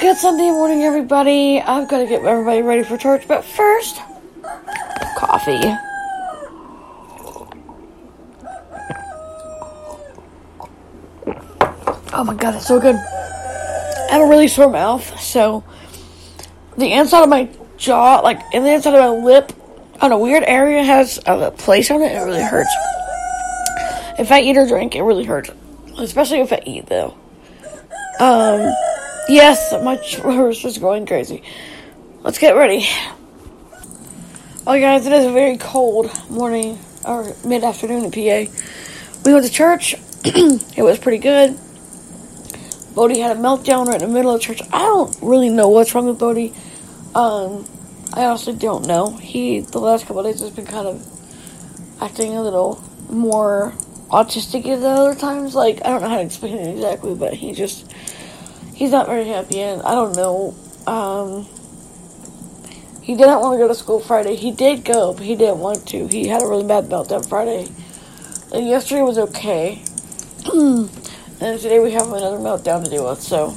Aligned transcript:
Good 0.00 0.16
Sunday 0.16 0.50
morning, 0.50 0.82
everybody. 0.82 1.60
I've 1.60 1.86
got 1.86 1.98
to 1.98 2.06
get 2.06 2.24
everybody 2.24 2.62
ready 2.62 2.82
for 2.82 2.96
church, 2.96 3.28
but 3.28 3.44
first, 3.44 4.00
coffee. 5.14 5.60
Oh 12.14 12.24
my 12.24 12.34
god, 12.34 12.54
it's 12.54 12.66
so 12.66 12.80
good. 12.80 12.94
I 12.94 14.06
have 14.12 14.22
a 14.22 14.26
really 14.26 14.48
sore 14.48 14.70
mouth, 14.70 15.20
so 15.20 15.64
the 16.78 16.90
inside 16.90 17.24
of 17.24 17.28
my 17.28 17.50
jaw, 17.76 18.20
like 18.20 18.40
in 18.54 18.64
the 18.64 18.72
inside 18.72 18.94
of 18.94 19.00
my 19.00 19.22
lip, 19.22 19.52
on 20.00 20.12
a 20.12 20.18
weird 20.18 20.44
area, 20.44 20.82
has 20.82 21.20
a 21.26 21.50
place 21.50 21.90
on 21.90 22.00
it. 22.00 22.12
It 22.12 22.20
really 22.20 22.42
hurts. 22.42 22.74
If 24.18 24.32
I 24.32 24.40
eat 24.40 24.56
or 24.56 24.66
drink, 24.66 24.96
it 24.96 25.02
really 25.02 25.24
hurts, 25.24 25.50
especially 25.98 26.40
if 26.40 26.54
I 26.54 26.62
eat, 26.64 26.86
though. 26.86 27.14
Um. 28.18 28.72
Yes, 29.30 29.72
my 29.84 29.94
horse 29.94 30.64
was 30.64 30.78
going 30.78 31.06
crazy. 31.06 31.44
Let's 32.22 32.38
get 32.38 32.56
ready. 32.56 32.84
Oh, 34.66 34.76
guys, 34.76 35.06
it 35.06 35.12
is 35.12 35.24
a 35.24 35.30
very 35.30 35.56
cold 35.56 36.10
morning 36.28 36.80
or 37.04 37.32
mid 37.44 37.62
afternoon 37.62 38.06
in 38.06 38.10
PA. 38.10 38.52
We 39.24 39.32
went 39.32 39.46
to 39.46 39.52
church. 39.52 39.94
it 40.24 40.82
was 40.82 40.98
pretty 40.98 41.18
good. 41.18 41.56
Bodie 42.96 43.20
had 43.20 43.36
a 43.36 43.38
meltdown 43.38 43.86
right 43.86 44.02
in 44.02 44.08
the 44.08 44.12
middle 44.12 44.34
of 44.34 44.40
church. 44.40 44.62
I 44.72 44.80
don't 44.80 45.16
really 45.22 45.48
know 45.48 45.68
what's 45.68 45.94
wrong 45.94 46.06
with 46.06 46.18
Bodie. 46.18 46.52
Um, 47.14 47.64
I 48.12 48.24
honestly 48.24 48.56
don't 48.56 48.88
know. 48.88 49.16
He, 49.16 49.60
the 49.60 49.78
last 49.78 50.06
couple 50.06 50.24
days, 50.24 50.40
has 50.40 50.50
been 50.50 50.66
kind 50.66 50.88
of 50.88 52.02
acting 52.02 52.36
a 52.36 52.42
little 52.42 52.82
more 53.08 53.74
autistic 54.08 54.64
than 54.64 54.82
other 54.82 55.14
times. 55.14 55.54
Like, 55.54 55.84
I 55.84 55.90
don't 55.90 56.00
know 56.00 56.08
how 56.08 56.16
to 56.16 56.24
explain 56.24 56.56
it 56.56 56.72
exactly, 56.72 57.14
but 57.14 57.34
he 57.34 57.52
just 57.52 57.94
he's 58.80 58.90
not 58.90 59.06
very 59.06 59.26
happy, 59.26 59.60
and 59.60 59.82
I 59.82 59.94
don't 59.94 60.16
know. 60.16 60.54
Um, 60.86 61.46
he 63.02 63.14
didn't 63.14 63.40
want 63.40 63.54
to 63.54 63.58
go 63.58 63.68
to 63.68 63.74
school 63.74 64.00
Friday. 64.00 64.36
He 64.36 64.50
did 64.50 64.86
go, 64.86 65.12
but 65.12 65.22
he 65.22 65.36
didn't 65.36 65.58
want 65.58 65.86
to. 65.88 66.06
He 66.06 66.26
had 66.26 66.42
a 66.42 66.46
really 66.46 66.66
bad 66.66 66.86
meltdown 66.86 67.28
Friday. 67.28 67.68
And 68.52 68.66
yesterday 68.66 69.02
was 69.02 69.18
okay. 69.18 69.82
and 70.54 71.60
today 71.60 71.78
we 71.78 71.92
have 71.92 72.06
another 72.06 72.38
meltdown 72.38 72.82
to 72.82 72.90
deal 72.90 73.08
with, 73.08 73.20
so 73.20 73.54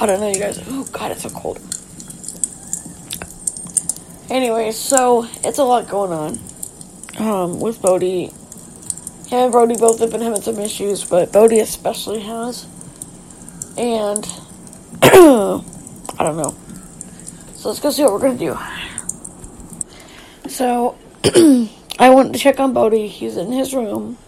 I 0.00 0.06
don't 0.06 0.20
know, 0.20 0.28
you 0.28 0.40
guys. 0.40 0.60
Oh, 0.66 0.84
God, 0.92 1.12
it's 1.12 1.22
so 1.22 1.30
cold. 1.30 1.60
Anyway, 4.28 4.72
so 4.72 5.28
it's 5.44 5.58
a 5.58 5.64
lot 5.64 5.88
going 5.88 6.12
on 6.12 6.38
um, 7.18 7.60
with 7.60 7.80
Bodie. 7.80 8.32
Him 9.28 9.44
and 9.44 9.52
Brody 9.52 9.76
both 9.76 10.00
have 10.00 10.10
been 10.10 10.22
having 10.22 10.42
some 10.42 10.58
issues, 10.58 11.04
but 11.04 11.32
Bodie 11.32 11.60
especially 11.60 12.20
has 12.20 12.66
and 13.78 14.24
I 15.02 15.62
don't 16.18 16.36
know. 16.36 16.54
So 17.54 17.68
let's 17.68 17.80
go 17.80 17.90
see 17.90 18.02
what 18.02 18.12
we're 18.12 18.18
gonna 18.18 18.38
do. 18.38 18.58
So 20.48 20.96
I 21.98 22.10
went 22.10 22.32
to 22.32 22.38
check 22.38 22.58
on 22.58 22.72
Bodie. 22.72 23.06
He's 23.06 23.36
in 23.36 23.52
his 23.52 23.72
room, 23.72 24.18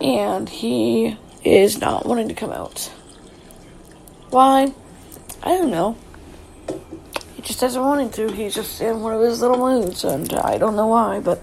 and 0.00 0.48
he 0.48 1.16
is 1.42 1.80
not 1.80 2.06
wanting 2.06 2.28
to 2.28 2.34
come 2.34 2.52
out. 2.52 2.90
Why? 4.30 4.72
I 5.42 5.48
don't 5.56 5.70
know. 5.70 5.96
He 7.34 7.42
just 7.42 7.60
doesn't 7.60 7.80
want 7.80 8.00
him 8.00 8.10
to. 8.28 8.34
He's 8.34 8.54
just 8.54 8.80
in 8.80 9.00
one 9.00 9.14
of 9.14 9.22
his 9.22 9.40
little 9.40 9.58
moods, 9.58 10.04
and 10.04 10.30
I 10.34 10.58
don't 10.58 10.76
know 10.76 10.88
why, 10.88 11.20
but 11.20 11.42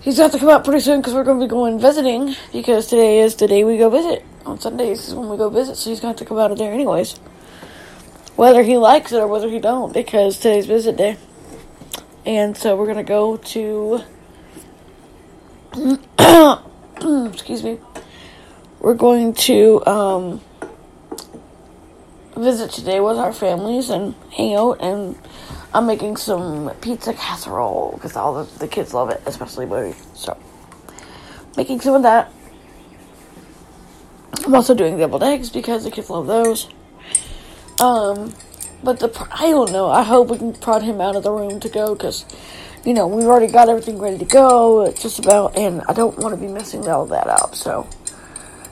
he's 0.00 0.18
got 0.18 0.32
to 0.32 0.38
come 0.38 0.48
out 0.50 0.64
pretty 0.64 0.80
soon 0.80 1.00
because 1.00 1.14
we're 1.14 1.24
going 1.24 1.40
to 1.40 1.46
be 1.46 1.50
going 1.50 1.78
visiting 1.78 2.34
because 2.52 2.88
today 2.88 3.20
is 3.20 3.36
the 3.36 3.46
day 3.46 3.64
we 3.64 3.78
go 3.78 3.88
visit 3.88 4.24
on 4.44 4.60
Sundays 4.60 5.08
is 5.08 5.14
when 5.14 5.28
we 5.28 5.36
go 5.36 5.48
visit, 5.48 5.76
so 5.76 5.90
he's 5.90 6.00
going 6.00 6.14
to 6.14 6.18
have 6.18 6.26
to 6.26 6.28
come 6.28 6.38
out 6.38 6.50
of 6.50 6.58
there 6.58 6.72
anyways. 6.72 7.18
Whether 8.36 8.62
he 8.62 8.76
likes 8.76 9.12
it 9.12 9.18
or 9.18 9.26
whether 9.26 9.48
he 9.48 9.58
don't, 9.58 9.92
because 9.92 10.38
today's 10.38 10.66
visit 10.66 10.96
day. 10.96 11.16
And 12.24 12.56
so 12.56 12.76
we're 12.76 12.86
going 12.86 12.96
to 12.96 13.02
go 13.02 13.36
to. 13.36 14.02
excuse 17.32 17.62
me. 17.62 17.78
We're 18.80 18.94
going 18.94 19.34
to 19.34 19.84
um, 19.86 20.40
visit 22.36 22.70
today 22.70 23.00
with 23.00 23.16
our 23.16 23.32
families 23.32 23.90
and 23.90 24.14
hang 24.32 24.54
out. 24.54 24.78
And 24.80 25.16
I'm 25.74 25.86
making 25.86 26.16
some 26.16 26.70
pizza 26.80 27.14
casserole 27.14 27.92
because 27.94 28.16
all 28.16 28.44
the, 28.44 28.58
the 28.58 28.68
kids 28.68 28.94
love 28.94 29.10
it, 29.10 29.22
especially 29.26 29.66
Buddy. 29.66 29.94
So, 30.14 30.36
making 31.56 31.80
some 31.80 31.94
of 31.94 32.02
that 32.02 32.32
I'm 34.44 34.54
also 34.54 34.74
doing 34.74 34.96
deviled 34.98 35.22
eggs 35.22 35.50
because 35.50 35.84
the 35.84 35.90
kids 35.90 36.10
love 36.10 36.26
those. 36.26 36.68
Um, 37.80 38.34
but 38.82 38.98
the 38.98 39.28
I 39.30 39.50
don't 39.50 39.72
know. 39.72 39.88
I 39.90 40.02
hope 40.02 40.28
we 40.28 40.38
can 40.38 40.52
prod 40.54 40.82
him 40.82 41.00
out 41.00 41.16
of 41.16 41.22
the 41.22 41.30
room 41.30 41.60
to 41.60 41.68
go 41.68 41.94
because, 41.94 42.24
you 42.84 42.94
know, 42.94 43.06
we've 43.06 43.26
already 43.26 43.52
got 43.52 43.68
everything 43.68 43.98
ready 43.98 44.18
to 44.18 44.24
go. 44.24 44.84
It's 44.84 45.02
just 45.02 45.18
about, 45.18 45.56
and 45.56 45.82
I 45.88 45.92
don't 45.92 46.18
want 46.18 46.34
to 46.34 46.40
be 46.40 46.52
messing 46.52 46.88
all 46.88 47.06
that 47.06 47.26
up. 47.26 47.54
So 47.54 47.88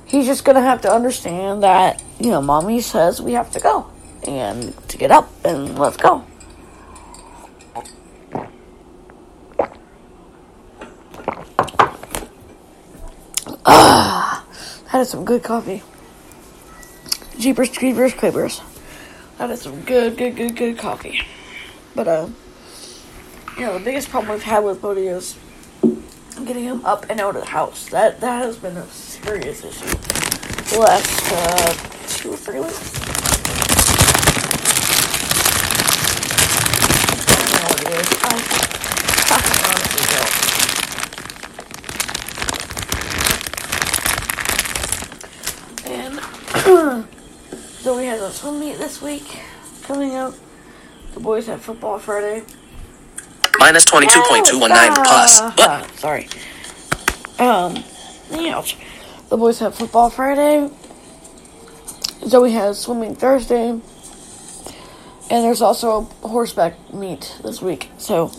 he's 0.06 0.26
just 0.26 0.44
gonna 0.44 0.62
have 0.62 0.80
to 0.82 0.92
understand 0.92 1.62
that 1.62 2.02
you 2.20 2.30
know, 2.30 2.42
mommy 2.42 2.80
says 2.80 3.20
we 3.20 3.32
have 3.32 3.50
to 3.52 3.60
go 3.60 3.86
and 4.26 4.76
to 4.88 4.98
get 4.98 5.10
up 5.10 5.30
and 5.44 5.78
let's 5.78 5.96
go. 5.96 6.24
That 15.00 15.06
is 15.06 15.12
some 15.12 15.24
good 15.24 15.42
coffee. 15.42 15.82
Jeepers, 17.38 17.70
creepers, 17.70 18.12
creepers. 18.12 18.60
That 19.38 19.48
is 19.48 19.62
some 19.62 19.80
good, 19.80 20.18
good, 20.18 20.36
good, 20.36 20.54
good 20.54 20.76
coffee. 20.76 21.22
But, 21.94 22.06
uh, 22.06 22.28
you 23.56 23.62
know, 23.62 23.78
the 23.78 23.84
biggest 23.86 24.10
problem 24.10 24.32
we've 24.32 24.42
had 24.42 24.62
with 24.62 24.82
Bodie 24.82 25.06
is 25.06 25.38
getting 26.44 26.64
him 26.64 26.84
up 26.84 27.06
and 27.08 27.18
out 27.18 27.34
of 27.34 27.44
the 27.44 27.48
house. 27.48 27.88
That 27.88 28.20
that 28.20 28.44
has 28.44 28.58
been 28.58 28.76
a 28.76 28.86
serious 28.88 29.64
issue 29.64 29.86
the 29.86 30.80
last 30.80 31.32
uh, 31.32 31.72
two 32.06 32.34
or 32.34 32.36
three 32.36 32.60
weeks. 32.60 33.00
I 37.26 37.36
don't 37.40 37.52
know 37.56 37.62
what 37.68 37.80
it 37.80 37.88
is. 37.88 38.08
I, 38.22 38.36
I 39.30 39.40
honestly 39.64 40.04
don't. 40.14 40.50
So 46.70 47.96
we 47.96 48.04
have 48.06 48.20
a 48.20 48.30
swim 48.30 48.60
meet 48.60 48.78
this 48.78 49.02
week 49.02 49.24
coming 49.82 50.14
up. 50.14 50.34
The 51.14 51.20
boys 51.20 51.46
have 51.48 51.60
football 51.62 51.98
Friday. 51.98 52.44
Minus 53.58 53.84
22.219 53.86 55.04
plus. 55.04 55.40
But. 55.56 55.90
Sorry. 55.98 56.28
Um, 57.40 57.82
ouch. 58.32 58.76
The 59.30 59.36
boys 59.36 59.58
have 59.58 59.74
football 59.74 60.10
Friday. 60.10 60.70
Zoe 62.26 62.52
has 62.52 62.78
swimming 62.78 63.16
Thursday. 63.16 63.70
And 63.70 63.82
there's 65.28 65.62
also 65.62 66.08
a 66.22 66.28
horseback 66.28 66.94
meet 66.94 67.36
this 67.42 67.60
week. 67.60 67.90
So. 67.98 68.28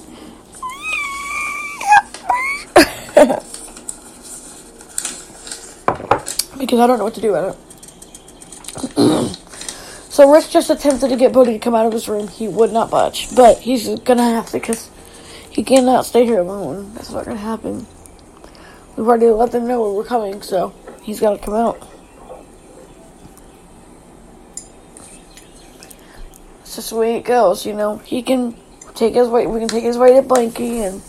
because 6.57 6.79
I 6.79 6.87
don't 6.87 6.97
know 6.97 7.03
what 7.03 7.15
to 7.15 7.21
do 7.21 7.33
with 7.33 7.55
it. 7.55 7.70
So 10.11 10.29
Rich 10.29 10.51
just 10.51 10.69
attempted 10.69 11.07
to 11.07 11.15
get 11.15 11.31
Bodie 11.31 11.53
to 11.53 11.59
come 11.59 11.73
out 11.73 11.85
of 11.85 11.93
his 11.93 12.09
room. 12.09 12.27
He 12.27 12.49
would 12.49 12.73
not 12.73 12.91
budge, 12.91 13.33
but 13.33 13.59
he's 13.59 13.87
gonna 14.01 14.23
have 14.23 14.47
to 14.47 14.59
because 14.59 14.89
he 15.49 15.63
cannot 15.63 16.05
stay 16.05 16.25
here 16.25 16.39
alone. 16.39 16.93
That's 16.95 17.11
not 17.11 17.23
gonna 17.23 17.37
happen. 17.37 17.87
We've 18.97 19.07
already 19.07 19.27
let 19.27 19.53
them 19.53 19.69
know 19.69 19.93
we're 19.93 20.03
coming, 20.03 20.41
so 20.41 20.73
he's 21.01 21.21
got 21.21 21.31
to 21.31 21.37
come 21.37 21.53
out. 21.53 21.87
It's 26.59 26.75
just 26.75 26.89
the 26.89 26.97
way 26.97 27.15
it 27.15 27.23
goes, 27.23 27.65
you 27.65 27.73
know. 27.73 27.97
He 27.99 28.21
can 28.21 28.55
take 28.95 29.15
his 29.15 29.29
way. 29.29 29.47
We 29.47 29.59
can 29.59 29.69
take 29.69 29.85
his 29.85 29.97
way 29.97 30.13
to 30.15 30.21
Blanky, 30.21 30.85
and 30.85 31.01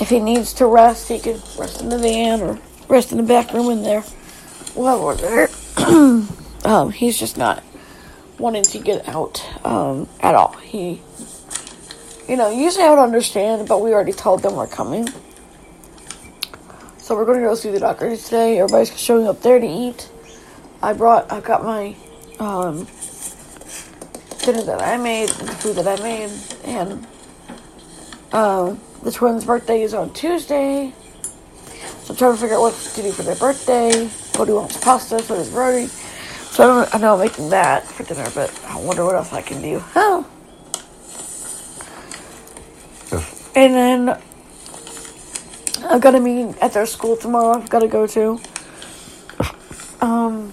if 0.00 0.08
he 0.10 0.20
needs 0.20 0.52
to 0.54 0.66
rest, 0.66 1.08
he 1.08 1.18
can 1.18 1.40
rest 1.58 1.80
in 1.80 1.88
the 1.88 1.98
van 1.98 2.40
or 2.40 2.60
rest 2.88 3.10
in 3.10 3.18
the 3.18 3.24
back 3.24 3.52
room 3.52 3.68
in 3.70 3.82
there. 3.82 4.04
Well, 4.76 5.04
we're 5.04 5.16
there. 5.16 5.48
um, 6.64 6.92
he's 6.92 7.18
just 7.18 7.36
not 7.36 7.64
wanting 8.42 8.64
to 8.64 8.78
get 8.80 9.08
out 9.08 9.40
um, 9.64 10.08
at 10.20 10.34
all. 10.34 10.52
He, 10.54 11.00
you 12.28 12.36
know, 12.36 12.50
usually 12.50 12.84
I 12.84 12.90
would 12.90 12.98
understand, 12.98 13.68
but 13.68 13.80
we 13.80 13.94
already 13.94 14.12
told 14.12 14.42
them 14.42 14.56
we're 14.56 14.66
coming. 14.66 15.08
So 16.98 17.14
we're 17.14 17.24
going 17.24 17.40
to 17.40 17.46
go 17.46 17.54
see 17.54 17.70
the 17.70 17.78
doctor 17.78 18.14
today. 18.16 18.58
Everybody's 18.58 18.98
showing 18.98 19.28
up 19.28 19.40
there 19.42 19.60
to 19.60 19.66
eat. 19.66 20.10
I 20.82 20.92
brought, 20.92 21.30
I 21.30 21.40
got 21.40 21.62
my 21.62 21.94
um, 22.40 22.88
dinner 24.40 24.64
that 24.64 24.82
I 24.82 24.96
made, 24.96 25.28
the 25.28 25.52
food 25.52 25.76
that 25.76 25.86
I 25.86 26.02
made, 26.02 26.30
and 26.64 27.06
um, 28.32 28.80
the 29.04 29.12
twins' 29.12 29.44
birthday 29.44 29.82
is 29.82 29.94
on 29.94 30.12
Tuesday. 30.12 30.92
So 32.02 32.10
I'm 32.10 32.16
trying 32.16 32.34
to 32.34 32.40
figure 32.40 32.56
out 32.56 32.62
what 32.62 32.74
to 32.74 33.02
do 33.02 33.12
for 33.12 33.22
their 33.22 33.36
birthday. 33.36 34.10
Cody 34.32 34.52
wants 34.52 34.82
pasta, 34.82 35.22
so 35.22 35.36
does 35.36 35.50
Brody. 35.50 35.88
So 36.52 36.64
I, 36.64 36.66
don't, 36.66 36.94
I 36.94 36.98
know 36.98 37.14
I'm 37.14 37.20
making 37.20 37.48
that 37.48 37.86
for 37.86 38.02
dinner, 38.02 38.28
but 38.34 38.52
I 38.66 38.76
wonder 38.78 39.06
what 39.06 39.14
else 39.14 39.32
I 39.32 39.40
can 39.40 39.62
do. 39.62 39.82
Oh. 39.96 40.26
And 43.54 43.74
then 43.74 44.08
I've 45.88 46.02
got 46.02 46.14
a 46.14 46.20
meeting 46.20 46.54
at 46.60 46.74
their 46.74 46.84
school 46.84 47.16
tomorrow. 47.16 47.58
I've 47.58 47.70
got 47.70 47.78
to 47.78 47.88
go 47.88 48.06
to. 48.06 48.38
Um, 50.02 50.52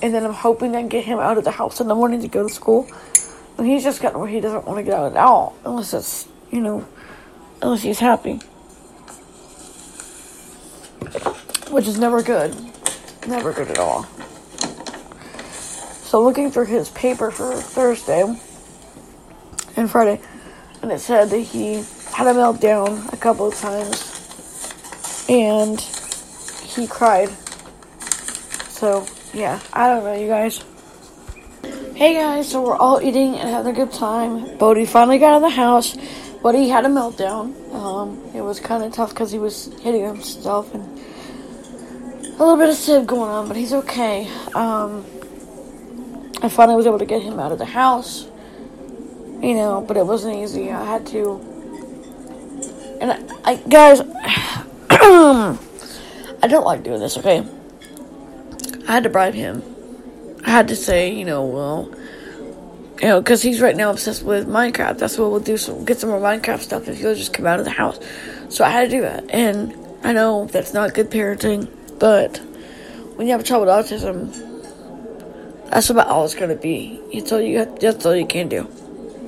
and 0.00 0.14
then 0.14 0.24
I'm 0.24 0.32
hoping 0.32 0.76
I 0.76 0.82
can 0.82 0.88
get 0.88 1.04
him 1.04 1.18
out 1.18 1.36
of 1.36 1.42
the 1.42 1.50
house 1.50 1.80
in 1.80 1.88
the 1.88 1.96
morning 1.96 2.22
to 2.22 2.28
go 2.28 2.46
to 2.46 2.54
school. 2.54 2.88
And 3.58 3.66
he's 3.66 3.82
just 3.82 4.00
gotten 4.00 4.20
where 4.20 4.28
he 4.28 4.40
doesn't 4.40 4.66
want 4.66 4.78
to 4.78 4.84
get 4.84 4.94
out 4.94 5.10
at 5.12 5.18
all, 5.18 5.56
unless 5.64 5.92
it's 5.92 6.28
you 6.50 6.60
know, 6.60 6.86
unless 7.60 7.82
he's 7.82 7.98
happy, 7.98 8.36
which 11.70 11.86
is 11.86 11.98
never 11.98 12.22
good, 12.22 12.56
never 13.26 13.52
good 13.52 13.68
at 13.68 13.78
all. 13.78 14.06
So 16.10 16.20
looking 16.24 16.50
through 16.50 16.64
his 16.64 16.88
paper 16.88 17.30
for 17.30 17.54
Thursday 17.54 18.22
and 19.76 19.88
Friday, 19.88 20.20
and 20.82 20.90
it 20.90 20.98
said 20.98 21.30
that 21.30 21.38
he 21.38 21.84
had 22.10 22.26
a 22.26 22.34
meltdown 22.34 23.12
a 23.12 23.16
couple 23.16 23.46
of 23.46 23.54
times 23.54 25.24
and 25.28 25.80
he 26.64 26.88
cried. 26.88 27.28
So, 28.70 29.06
yeah, 29.32 29.60
I 29.72 29.86
don't 29.86 30.02
know, 30.02 30.14
you 30.14 30.26
guys. 30.26 30.64
Hey 31.94 32.14
guys, 32.14 32.50
so 32.50 32.60
we're 32.60 32.76
all 32.76 33.00
eating 33.00 33.36
and 33.36 33.48
having 33.48 33.72
a 33.72 33.76
good 33.76 33.92
time. 33.92 34.58
Bodie 34.58 34.86
finally 34.86 35.18
got 35.18 35.34
out 35.34 35.36
of 35.36 35.42
the 35.42 35.50
house, 35.50 35.96
but 36.42 36.56
he 36.56 36.68
had 36.68 36.84
a 36.84 36.88
meltdown. 36.88 37.72
Um, 37.72 38.20
it 38.34 38.40
was 38.40 38.58
kind 38.58 38.82
of 38.82 38.92
tough 38.92 39.10
because 39.10 39.30
he 39.30 39.38
was 39.38 39.66
hitting 39.80 40.04
himself 40.04 40.74
and 40.74 40.82
a 42.24 42.42
little 42.42 42.56
bit 42.56 42.68
of 42.68 42.74
SIB 42.74 43.06
going 43.06 43.30
on, 43.30 43.46
but 43.46 43.56
he's 43.56 43.72
okay. 43.72 44.28
Um, 44.56 45.04
I 46.42 46.48
finally 46.48 46.76
was 46.76 46.86
able 46.86 46.98
to 46.98 47.04
get 47.04 47.20
him 47.20 47.38
out 47.38 47.52
of 47.52 47.58
the 47.58 47.66
house, 47.66 48.24
you 49.42 49.54
know, 49.54 49.84
but 49.86 49.98
it 49.98 50.06
wasn't 50.06 50.36
easy. 50.36 50.70
I 50.70 50.84
had 50.84 51.06
to, 51.08 51.38
and 53.00 53.12
I, 53.12 53.20
I 53.44 53.56
guys, 53.56 54.00
I 56.42 56.46
don't 56.48 56.64
like 56.64 56.82
doing 56.82 57.00
this. 57.00 57.18
Okay, 57.18 57.46
I 58.88 58.92
had 58.92 59.02
to 59.02 59.10
bribe 59.10 59.34
him. 59.34 59.62
I 60.46 60.50
had 60.50 60.68
to 60.68 60.76
say, 60.76 61.12
you 61.12 61.26
know, 61.26 61.44
well, 61.44 61.94
you 63.02 63.08
know, 63.08 63.20
because 63.20 63.42
he's 63.42 63.60
right 63.60 63.76
now 63.76 63.90
obsessed 63.90 64.22
with 64.22 64.48
Minecraft. 64.48 64.96
That's 64.96 65.18
what 65.18 65.30
we'll 65.30 65.40
do. 65.40 65.58
So 65.58 65.78
get 65.84 65.98
some 65.98 66.08
more 66.08 66.20
Minecraft 66.20 66.60
stuff 66.60 66.88
if 66.88 66.98
he'll 66.98 67.14
just 67.14 67.34
come 67.34 67.46
out 67.46 67.58
of 67.58 67.66
the 67.66 67.70
house. 67.70 68.00
So 68.48 68.64
I 68.64 68.70
had 68.70 68.88
to 68.88 68.96
do 68.96 69.02
that, 69.02 69.30
and 69.30 69.76
I 70.02 70.14
know 70.14 70.46
that's 70.46 70.72
not 70.72 70.94
good 70.94 71.10
parenting, 71.10 71.68
but 71.98 72.38
when 73.16 73.26
you 73.26 73.32
have 73.32 73.42
a 73.42 73.44
child 73.44 73.66
with 73.66 73.68
autism 73.68 74.49
that's 75.70 75.88
about 75.88 76.08
all 76.08 76.24
it's 76.24 76.34
gonna 76.34 76.56
be. 76.56 77.00
That's 77.14 77.32
all 77.32 77.40
you 77.40 77.58
have, 77.58 77.78
that's 77.78 78.04
all 78.04 78.16
you 78.16 78.26
can 78.26 78.48
do. 78.48 78.68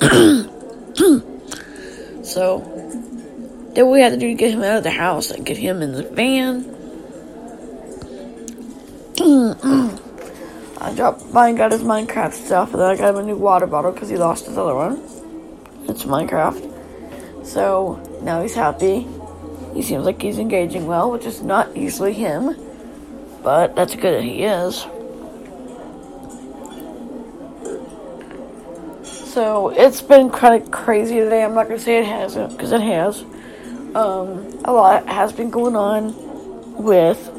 so 2.25 2.59
then 3.75 3.89
we 3.89 4.01
had 4.01 4.11
to 4.11 4.19
do 4.19 4.35
get 4.35 4.51
him 4.51 4.63
out 4.63 4.79
of 4.79 4.83
the 4.83 4.91
house 4.91 5.31
and 5.31 5.47
get 5.47 5.57
him 5.57 5.83
in 5.83 5.93
the 5.93 6.03
van. 6.03 6.65
I 10.81 10.93
dropped 10.95 11.33
mine 11.33 11.55
got 11.55 11.71
his 11.71 11.83
Minecraft 11.83 12.33
stuff 12.33 12.73
and 12.73 12.83
then 12.83 12.91
I 12.91 12.97
got 12.97 13.11
him 13.11 13.21
a 13.21 13.23
new 13.23 13.37
water 13.37 13.69
bottle 13.69 13.93
because 13.93 14.09
he 14.09 14.17
lost 14.17 14.47
his 14.47 14.59
other 14.59 14.75
one. 14.75 15.01
It's 15.89 16.03
Minecraft. 16.03 17.47
So 17.47 18.19
now 18.23 18.43
he's 18.43 18.55
happy. 18.55 19.07
He 19.75 19.83
seems 19.83 20.05
like 20.05 20.21
he's 20.21 20.39
engaging 20.39 20.87
well, 20.87 21.11
which 21.11 21.25
is 21.25 21.41
not 21.41 21.77
usually 21.77 22.13
him. 22.13 22.57
But 23.43 23.77
that's 23.77 23.95
good 23.95 24.15
that 24.15 24.25
he 24.25 24.43
is. 24.43 24.85
So 29.33 29.71
it's 29.71 30.03
been 30.03 30.29
kind 30.29 30.63
of 30.63 30.71
crazy 30.71 31.15
today. 31.15 31.43
I'm 31.43 31.55
not 31.55 31.67
gonna 31.67 31.79
say 31.79 32.01
it 32.01 32.05
hasn't 32.05 32.51
because 32.51 32.71
it 32.71 32.83
has. 32.83 33.23
Um, 33.95 34.61
a 34.63 34.71
lot 34.75 35.09
has 35.09 35.33
been 35.33 35.49
going 35.49 35.75
on 35.75 36.13
with 36.77 37.31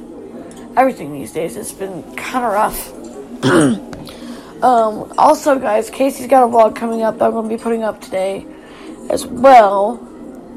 everything 0.75 1.13
these 1.13 1.31
days. 1.31 1.56
It's 1.56 1.72
been 1.72 2.01
kind 2.16 2.45
of 2.45 2.54
rough. 2.54 3.44
um, 4.63 5.13
also, 5.19 5.60
guys, 5.60 5.92
Casey's 5.92 6.25
got 6.25 6.42
a 6.42 6.48
vlog 6.48 6.75
coming 6.75 7.04
up 7.04 7.19
that 7.19 7.25
I'm 7.25 7.34
gonna 7.34 7.48
be 7.48 7.57
putting 7.57 7.84
up 7.84 8.01
today 8.01 8.48
as 9.12 9.28
well, 9.28 10.00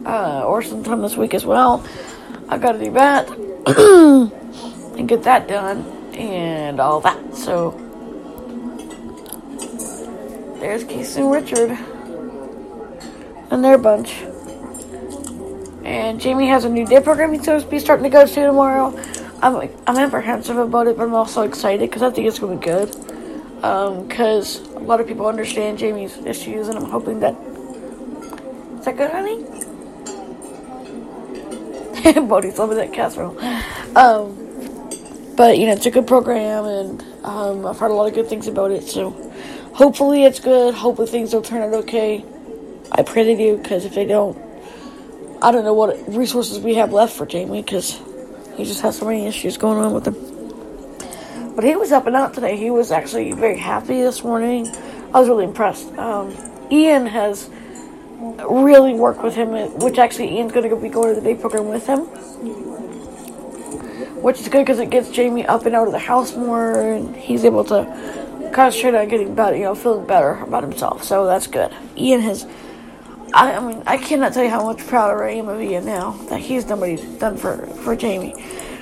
uh, 0.07 0.43
or 0.43 0.63
sometime 0.63 1.03
this 1.03 1.19
week 1.19 1.35
as 1.35 1.45
well. 1.45 1.85
I 2.49 2.57
gotta 2.57 2.79
do 2.79 2.93
that 2.93 3.29
and 4.97 5.07
get 5.07 5.23
that 5.25 5.49
done 5.49 5.85
and 6.15 6.81
all 6.81 7.03
that. 7.03 7.37
So 7.37 7.73
there's 10.61 10.85
Casey 10.85 11.21
and 11.21 11.31
Richard 11.31 11.71
and 13.51 13.65
their 13.65 13.79
bunch. 13.79 14.23
And 15.85 16.21
Jamie 16.21 16.49
has 16.49 16.65
a 16.65 16.69
new 16.69 16.85
day 16.87 17.01
program 17.01 17.33
he's 17.33 17.45
supposed 17.45 17.67
to 17.67 17.71
be 17.71 17.79
starting 17.79 18.05
to 18.05 18.11
go 18.11 18.27
to 18.27 18.35
tomorrow. 18.35 18.99
I'm 19.41 19.55
like 19.55 19.73
I'm 19.87 19.97
apprehensive 19.97 20.57
about 20.57 20.87
it, 20.87 20.97
but 20.97 21.05
I'm 21.05 21.15
also 21.15 21.43
excited 21.43 21.89
because 21.89 22.03
I 22.03 22.11
think 22.11 22.27
it's 22.27 22.39
going 22.39 22.59
to 22.59 22.67
be 22.67 22.73
good. 22.73 22.91
Because 23.57 24.67
um, 24.69 24.77
a 24.77 24.81
lot 24.81 25.01
of 25.01 25.07
people 25.07 25.27
understand 25.27 25.79
Jamie's 25.79 26.17
issues, 26.19 26.69
and 26.69 26.79
I'm 26.79 26.91
hoping 26.91 27.21
that. 27.21 27.35
Is 28.79 28.85
that 28.85 28.97
good, 28.97 29.11
honey? 29.11 29.45
Bodie's 32.29 32.59
loving 32.59 32.77
that 32.77 32.93
casserole. 32.93 33.39
Um, 33.97 34.35
but 35.37 35.59
you 35.59 35.67
know, 35.67 35.73
it's 35.73 35.87
a 35.87 35.91
good 35.91 36.07
program, 36.07 36.65
and 36.65 37.05
um, 37.25 37.67
I've 37.67 37.79
heard 37.79 37.91
a 37.91 37.95
lot 37.95 38.09
of 38.09 38.15
good 38.15 38.29
things 38.29 38.47
about 38.47 38.71
it. 38.71 38.85
So 38.85 39.26
hopefully 39.77 40.25
it's 40.25 40.41
good. 40.41 40.75
Hopefully 40.75 41.07
things 41.07 41.35
will 41.35 41.43
turn 41.43 41.63
out 41.63 41.75
okay. 41.85 42.25
I 42.91 43.03
pray 43.03 43.25
they 43.25 43.37
do, 43.37 43.59
because 43.59 43.85
if 43.85 43.95
they 43.95 44.07
don't, 44.07 44.39
I 45.43 45.53
don't 45.53 45.65
know 45.65 45.75
what 45.75 46.09
resources 46.09 46.59
we 46.59 46.77
have 46.77 46.93
left 46.93 47.15
for 47.15 47.27
Jamie, 47.27 47.61
because 47.61 48.01
he 48.57 48.65
just 48.65 48.81
has 48.81 48.97
so 48.99 49.05
many 49.05 49.27
issues 49.27 49.59
going 49.59 49.79
on 49.79 49.93
with 49.93 50.07
him. 50.07 51.55
But 51.55 51.65
he 51.65 51.77
was 51.77 51.93
up 51.93 52.07
and 52.07 52.17
out 52.17 52.33
today. 52.33 52.57
He 52.57 52.71
was 52.71 52.91
actually 52.91 53.33
very 53.33 53.59
happy 53.59 54.01
this 54.01 54.25
morning. 54.25 54.67
I 55.13 55.21
was 55.21 55.29
really 55.29 55.45
impressed. 55.45 55.93
Um, 55.99 56.35
Ian 56.71 57.07
has 57.07 57.51
really 58.49 58.95
worked 58.95 59.23
with 59.23 59.35
him, 59.35 59.51
which 59.79 59.99
actually 59.99 60.37
Ian's 60.37 60.53
going 60.53 60.69
to 60.69 60.77
be 60.77 60.89
going 60.89 61.15
to 61.15 61.21
the 61.21 61.27
day 61.27 61.35
program 61.35 61.69
with 61.69 61.87
him. 61.87 62.01
Which 64.23 64.41
is 64.41 64.49
good 64.49 64.65
because 64.65 64.81
it 64.81 64.89
gets 64.89 65.11
Jamie 65.11 65.45
up 65.45 65.67
and 65.67 65.75
out 65.75 65.87
of 65.87 65.93
the 65.93 65.99
house 65.99 66.35
more, 66.35 66.95
and 66.95 67.15
he's 67.15 67.45
able 67.45 67.65
to 67.65 68.26
concentrate 68.57 68.95
on 68.95 69.07
getting 69.09 69.35
better, 69.35 69.55
you 69.55 69.65
know, 69.65 69.75
feeling 69.75 70.07
better 70.07 70.33
about 70.43 70.63
himself. 70.63 71.05
So 71.05 71.27
that's 71.27 71.47
good. 71.47 71.73
Ian 71.97 72.23
has, 72.23 72.47
I, 73.35 73.53
I 73.53 73.61
mean, 73.61 73.83
I 73.87 73.99
cannot 73.99 74.33
tell 74.33 74.43
you 74.43 74.51
how 74.51 74.65
much 74.65 74.85
prouder 74.87 75.25
I 75.25 75.33
am 75.33 75.49
of 75.49 75.61
Ian 75.61 75.85
now 75.85 76.13
that 76.31 76.41
he's 76.41 76.65
done 76.65 76.81
what 76.81 76.89
he's 76.89 77.05
done 77.19 77.37
for 77.37 77.67
for 77.85 77.95
Jamie, 77.95 78.35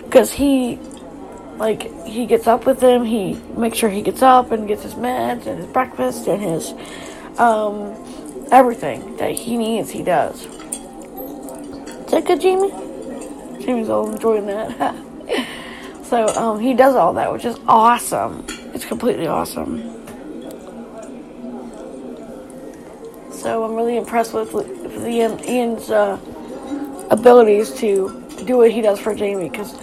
because 0.04 0.32
he, 0.32 0.76
like, 1.56 1.92
he 2.04 2.24
gets 2.24 2.46
up 2.46 2.66
with 2.66 2.80
him. 2.80 3.04
He 3.04 3.34
makes 3.56 3.76
sure 3.76 3.90
he 3.90 4.00
gets 4.00 4.22
up 4.22 4.52
and 4.52 4.68
gets 4.68 4.84
his 4.84 4.94
meds 4.94 5.46
and 5.46 5.58
his 5.58 5.66
breakfast 5.66 6.28
and 6.28 6.40
his, 6.40 6.72
um, 7.38 7.96
everything 8.52 9.16
that 9.16 9.32
he 9.32 9.56
needs. 9.56 9.90
He 9.90 10.04
does. 10.04 10.44
Is 10.44 12.10
that 12.12 12.24
good, 12.24 12.40
Jamie? 12.40 12.70
Jamie's 13.64 13.88
all 13.88 14.08
enjoying 14.12 14.46
that. 14.46 14.94
so 16.04 16.28
um, 16.36 16.60
he 16.60 16.74
does 16.74 16.94
all 16.94 17.12
that, 17.14 17.32
which 17.32 17.44
is 17.44 17.58
awesome. 17.66 18.46
It's 18.74 18.84
completely 18.84 19.28
awesome. 19.28 19.78
So 23.30 23.64
I'm 23.64 23.74
really 23.76 23.96
impressed 23.96 24.34
with, 24.34 24.52
Ian, 25.06 25.38
Ian's 25.44 25.90
uh, 25.90 26.18
abilities 27.10 27.72
to 27.74 28.20
do 28.44 28.56
what 28.56 28.72
he 28.72 28.80
does 28.80 28.98
for 28.98 29.14
Jamie 29.14 29.48
because 29.48 29.76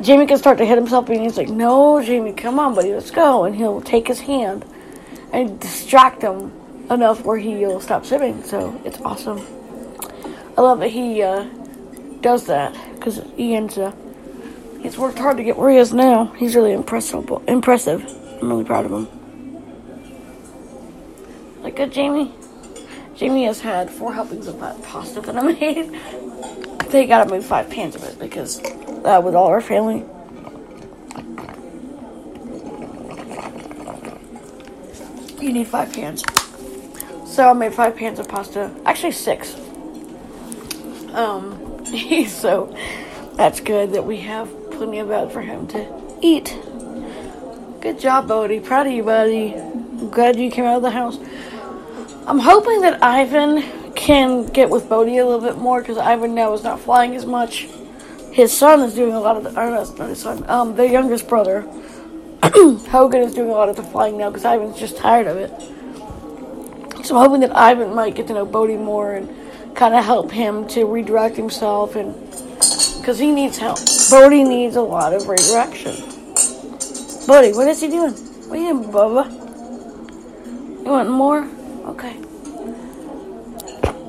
Jamie 0.00 0.26
can 0.26 0.38
start 0.38 0.56
to 0.58 0.64
hit 0.64 0.78
himself 0.78 1.08
and 1.10 1.20
he's 1.20 1.36
like, 1.36 1.48
"No, 1.48 2.02
Jamie, 2.02 2.32
come 2.32 2.58
on, 2.58 2.74
buddy, 2.74 2.92
let's 2.92 3.10
go." 3.10 3.44
And 3.44 3.54
he'll 3.54 3.82
take 3.82 4.08
his 4.08 4.20
hand 4.20 4.64
and 5.32 5.60
distract 5.60 6.22
him 6.22 6.52
enough 6.90 7.24
where 7.24 7.36
he'll 7.36 7.80
stop 7.80 8.06
sitting. 8.06 8.42
So 8.44 8.80
it's 8.84 9.00
awesome. 9.02 9.40
I 10.56 10.60
love 10.62 10.80
that 10.80 10.90
he 10.90 11.22
uh, 11.22 11.44
does 12.22 12.46
that 12.46 12.74
because 12.94 13.20
Ian's 13.38 13.76
uh, 13.76 13.92
he's 14.80 14.96
worked 14.96 15.18
hard 15.18 15.36
to 15.36 15.44
get 15.44 15.56
where 15.58 15.70
he 15.70 15.76
is 15.76 15.92
now. 15.92 16.26
He's 16.36 16.56
really 16.56 16.72
impressive. 16.72 17.30
Impressive. 17.46 18.21
I'm 18.42 18.48
really 18.48 18.64
proud 18.64 18.84
of 18.86 18.90
him. 18.90 19.06
Like 21.62 21.76
good, 21.76 21.92
Jamie? 21.92 22.34
Jamie 23.14 23.44
has 23.44 23.60
had 23.60 23.88
four 23.88 24.12
helpings 24.12 24.48
of 24.48 24.58
that 24.58 24.82
pasta 24.82 25.20
that 25.20 25.36
I 25.36 25.42
made. 25.52 25.92
they 26.90 27.06
gotta 27.06 27.30
move 27.30 27.46
five 27.46 27.70
pans 27.70 27.94
of 27.94 28.02
it 28.02 28.18
because 28.18 28.60
uh, 29.04 29.20
with 29.24 29.36
all 29.36 29.46
our 29.46 29.60
family. 29.60 30.04
You 35.40 35.52
need 35.52 35.68
five 35.68 35.92
pans. 35.92 36.24
So 37.24 37.48
I 37.48 37.52
made 37.52 37.72
five 37.72 37.96
pans 37.96 38.18
of 38.18 38.28
pasta. 38.28 38.74
Actually, 38.84 39.12
six. 39.12 39.54
Um, 41.14 41.86
so 42.26 42.76
that's 43.34 43.60
good 43.60 43.92
that 43.92 44.04
we 44.04 44.16
have 44.18 44.48
plenty 44.72 44.98
of 44.98 45.06
that 45.08 45.30
for 45.32 45.42
him 45.42 45.68
to 45.68 46.18
eat. 46.20 46.58
Good 47.82 47.98
job, 47.98 48.28
Bodie. 48.28 48.60
Proud 48.60 48.86
of 48.86 48.92
you, 48.92 49.02
buddy. 49.02 49.56
I'm 49.56 50.08
glad 50.08 50.38
you 50.38 50.52
came 50.52 50.64
out 50.64 50.76
of 50.76 50.82
the 50.82 50.92
house. 50.92 51.18
I'm 52.28 52.38
hoping 52.38 52.80
that 52.82 53.02
Ivan 53.02 53.92
can 53.94 54.46
get 54.46 54.70
with 54.70 54.88
Bodie 54.88 55.18
a 55.18 55.26
little 55.26 55.40
bit 55.40 55.58
more 55.58 55.80
because 55.80 55.98
Ivan 55.98 56.32
now 56.32 56.52
is 56.52 56.62
not 56.62 56.78
flying 56.78 57.16
as 57.16 57.26
much. 57.26 57.66
His 58.30 58.56
son 58.56 58.82
is 58.82 58.94
doing 58.94 59.14
a 59.14 59.20
lot 59.20 59.36
of 59.36 59.42
the, 59.42 59.50
or 59.60 59.66
no, 59.66 59.82
not 59.82 60.08
his 60.08 60.20
son, 60.20 60.48
um, 60.48 60.76
their 60.76 60.86
youngest 60.86 61.26
brother, 61.26 61.62
Hogan 62.42 63.20
is 63.20 63.34
doing 63.34 63.50
a 63.50 63.52
lot 63.52 63.68
of 63.68 63.74
the 63.74 63.82
flying 63.82 64.16
now 64.16 64.30
because 64.30 64.44
Ivan's 64.44 64.78
just 64.78 64.96
tired 64.96 65.26
of 65.26 65.36
it. 65.36 65.50
So 67.04 67.16
I'm 67.16 67.26
hoping 67.26 67.40
that 67.40 67.56
Ivan 67.56 67.96
might 67.96 68.14
get 68.14 68.28
to 68.28 68.34
know 68.34 68.46
Bodie 68.46 68.76
more 68.76 69.14
and 69.14 69.28
kind 69.74 69.92
of 69.92 70.04
help 70.04 70.30
him 70.30 70.68
to 70.68 70.84
redirect 70.84 71.34
himself 71.34 71.96
and 71.96 72.14
because 73.00 73.18
he 73.18 73.32
needs 73.32 73.58
help. 73.58 73.80
Bodie 74.08 74.44
needs 74.44 74.76
a 74.76 74.82
lot 74.82 75.12
of 75.12 75.26
redirection. 75.26 76.11
Bodie, 77.26 77.52
what 77.52 77.68
is 77.68 77.80
he 77.80 77.88
doing? 77.88 78.12
What 78.12 78.58
are 78.58 78.62
you 78.62 78.72
doing, 78.72 78.92
Bubba? 78.92 79.30
You 80.84 80.90
want 80.90 81.10
more? 81.10 81.48
Okay. 81.86 82.18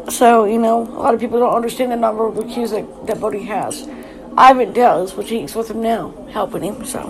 So, 0.10 0.46
you 0.46 0.58
know, 0.58 0.82
a 0.82 1.00
lot 1.00 1.14
of 1.14 1.20
people 1.20 1.40
don't 1.40 1.54
understand 1.54 1.92
the 1.92 1.96
number 1.96 2.26
of 2.26 2.36
cues 2.50 2.72
that, 2.72 3.08
that 3.08 3.20
Bodie 3.20 3.44
has. 3.44 3.88
Ivan 4.36 4.74
does, 4.74 5.16
which 5.16 5.30
he's 5.30 5.54
with 5.56 5.70
him 5.70 5.82
now, 5.82 6.14
helping 6.32 6.64
him, 6.64 6.84
so 6.86 7.02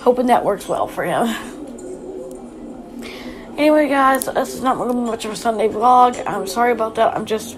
hoping 0.00 0.26
that 0.26 0.44
works 0.44 0.66
well 0.66 0.86
for 0.86 1.04
him. 1.04 1.26
Anyway, 3.58 3.88
guys, 3.88 4.24
this 4.26 4.54
is 4.54 4.62
not 4.62 4.78
really 4.78 4.94
much 4.94 5.24
of 5.24 5.32
a 5.32 5.36
Sunday 5.36 5.68
vlog. 5.68 6.20
I'm 6.26 6.46
sorry 6.46 6.72
about 6.72 6.94
that. 6.96 7.14
I'm 7.14 7.26
just 7.26 7.56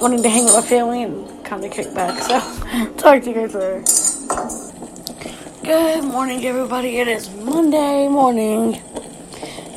wanting 0.00 0.22
to 0.22 0.28
hang 0.28 0.44
with 0.44 0.54
my 0.54 0.62
family 0.62 1.02
and 1.02 1.44
kind 1.44 1.64
of 1.64 1.70
kick 1.72 1.94
back. 1.94 2.20
So, 2.22 2.92
talk 2.96 3.22
to 3.22 3.30
you 3.30 3.34
guys 3.34 3.54
later. 3.54 4.65
Good 5.66 6.04
morning, 6.04 6.46
everybody. 6.46 6.98
It 6.98 7.08
is 7.08 7.28
Monday 7.34 8.06
morning, 8.06 8.76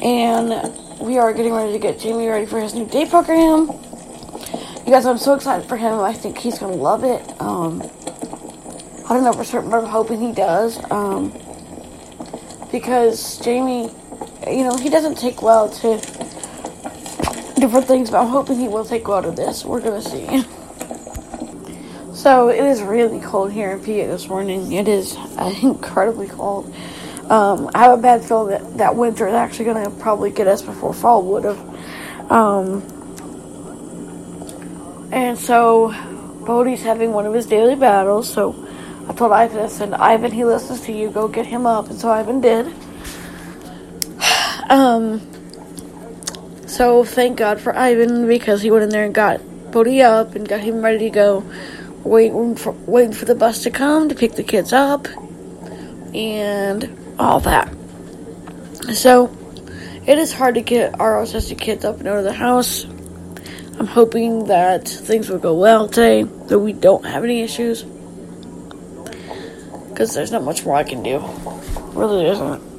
and 0.04 0.72
we 1.00 1.18
are 1.18 1.34
getting 1.34 1.52
ready 1.52 1.72
to 1.74 1.80
get 1.80 1.98
Jamie 1.98 2.28
ready 2.28 2.46
for 2.46 2.62
his 2.62 2.76
new 2.76 2.86
day 2.86 3.08
program. 3.08 3.62
You 4.86 4.92
guys, 4.92 5.08
I'm 5.08 5.18
so 5.18 5.34
excited 5.34 5.68
for 5.68 5.78
him. 5.78 6.00
I 6.00 6.14
think 6.14 6.38
he's 6.38 6.60
gonna 6.60 6.76
love 6.76 7.04
it. 7.04 7.42
Um, 7.42 7.82
I 7.82 9.16
don't 9.16 9.24
know 9.24 9.34
for 9.34 9.44
certain, 9.44 9.72
but 9.72 9.84
I'm 9.84 9.90
hoping 9.90 10.22
he 10.22 10.32
does. 10.32 10.80
Um, 10.92 11.34
because 12.72 13.40
Jamie, 13.40 13.90
you 14.48 14.66
know, 14.66 14.78
he 14.78 14.92
doesn't 14.92 15.18
take 15.18 15.42
well 15.42 15.72
to 15.72 15.98
different 17.60 17.88
things, 17.88 18.12
but 18.12 18.22
I'm 18.22 18.30
hoping 18.30 18.60
he 18.60 18.68
will 18.68 18.86
take 18.86 19.08
well 19.08 19.24
to 19.24 19.32
this. 19.32 19.66
We're 19.66 19.82
gonna 19.82 20.04
see. 20.04 20.46
So 22.20 22.50
it 22.50 22.62
is 22.62 22.82
really 22.82 23.22
cold 23.22 23.54
here 23.54 23.72
in 23.72 23.80
PA 23.80 23.86
this 23.86 24.28
morning. 24.28 24.74
It 24.74 24.90
is 24.90 25.16
uh, 25.16 25.56
incredibly 25.64 26.28
cold. 26.28 26.66
Um, 27.30 27.72
I 27.74 27.84
have 27.84 27.98
a 27.98 28.02
bad 28.02 28.26
feeling 28.26 28.50
that, 28.50 28.78
that 28.78 28.96
winter 28.98 29.26
is 29.26 29.34
actually 29.34 29.64
going 29.64 29.86
to 29.86 29.90
probably 29.90 30.30
get 30.30 30.46
us 30.46 30.62
before 30.62 30.94
fall 30.94 31.24
would 31.24 31.46
have. 31.46 32.30
Um, 32.30 32.82
and 35.14 35.38
so 35.40 35.94
Bodie's 36.46 36.82
having 36.82 37.14
one 37.14 37.26
of 37.26 37.34
his 37.34 37.46
daily 37.46 37.76
battles. 37.76 38.30
So 38.30 38.68
I 39.08 39.14
told 39.14 39.32
Ivan, 39.32 39.60
I 39.60 39.68
said, 39.68 39.94
Ivan, 39.94 40.34
he 40.34 40.44
listens 40.44 40.82
to 40.82 40.92
you. 40.92 41.12
Go 41.12 41.30
get 41.30 41.46
him 41.46 41.66
up. 41.66 41.90
And 41.90 41.98
so 41.98 42.12
Ivan 42.12 42.42
did. 42.42 42.68
Um, 44.70 45.20
so 46.68 47.04
thank 47.04 47.38
God 47.38 47.60
for 47.60 47.76
Ivan 47.76 48.28
because 48.28 48.62
he 48.62 48.70
went 48.70 48.84
in 48.84 48.90
there 48.90 49.06
and 49.06 49.16
got 49.16 49.42
Bodie 49.72 50.04
up 50.04 50.36
and 50.36 50.48
got 50.48 50.60
him 50.60 50.84
ready 50.84 51.00
to 51.00 51.10
go 51.10 51.44
waiting 52.04 52.56
for 52.56 52.72
waiting 52.72 53.14
for 53.14 53.26
the 53.26 53.36
bus 53.36 53.64
to 53.64 53.72
come 53.72 54.10
to 54.10 54.16
pick 54.16 54.34
the 54.34 54.44
kids 54.44 54.74
up 54.74 55.08
and 56.14 57.16
all 57.20 57.40
that. 57.42 57.74
So 58.94 59.36
it 60.08 60.18
is 60.18 60.34
hard 60.34 60.56
to 60.56 60.62
get 60.62 61.00
our 61.00 61.22
autistic 61.22 61.60
kids 61.60 61.86
up 61.86 62.00
and 62.00 62.08
out 62.08 62.18
of 62.18 62.24
the 62.24 62.34
house. 62.34 62.86
I'm 63.80 63.88
hoping 63.88 64.46
that 64.48 64.88
things 64.88 65.30
will 65.30 65.40
go 65.40 65.54
well 65.54 65.88
today, 65.88 66.24
that 66.24 66.60
we 66.60 66.74
don't 66.74 67.06
have 67.06 67.24
any 67.24 67.42
issues. 67.42 67.84
Because 69.90 70.14
there's 70.14 70.32
not 70.32 70.44
much 70.44 70.66
more 70.66 70.76
I 70.76 70.84
can 70.84 71.04
do. 71.04 71.20
Really 71.94 72.26
isn't. 72.28 72.70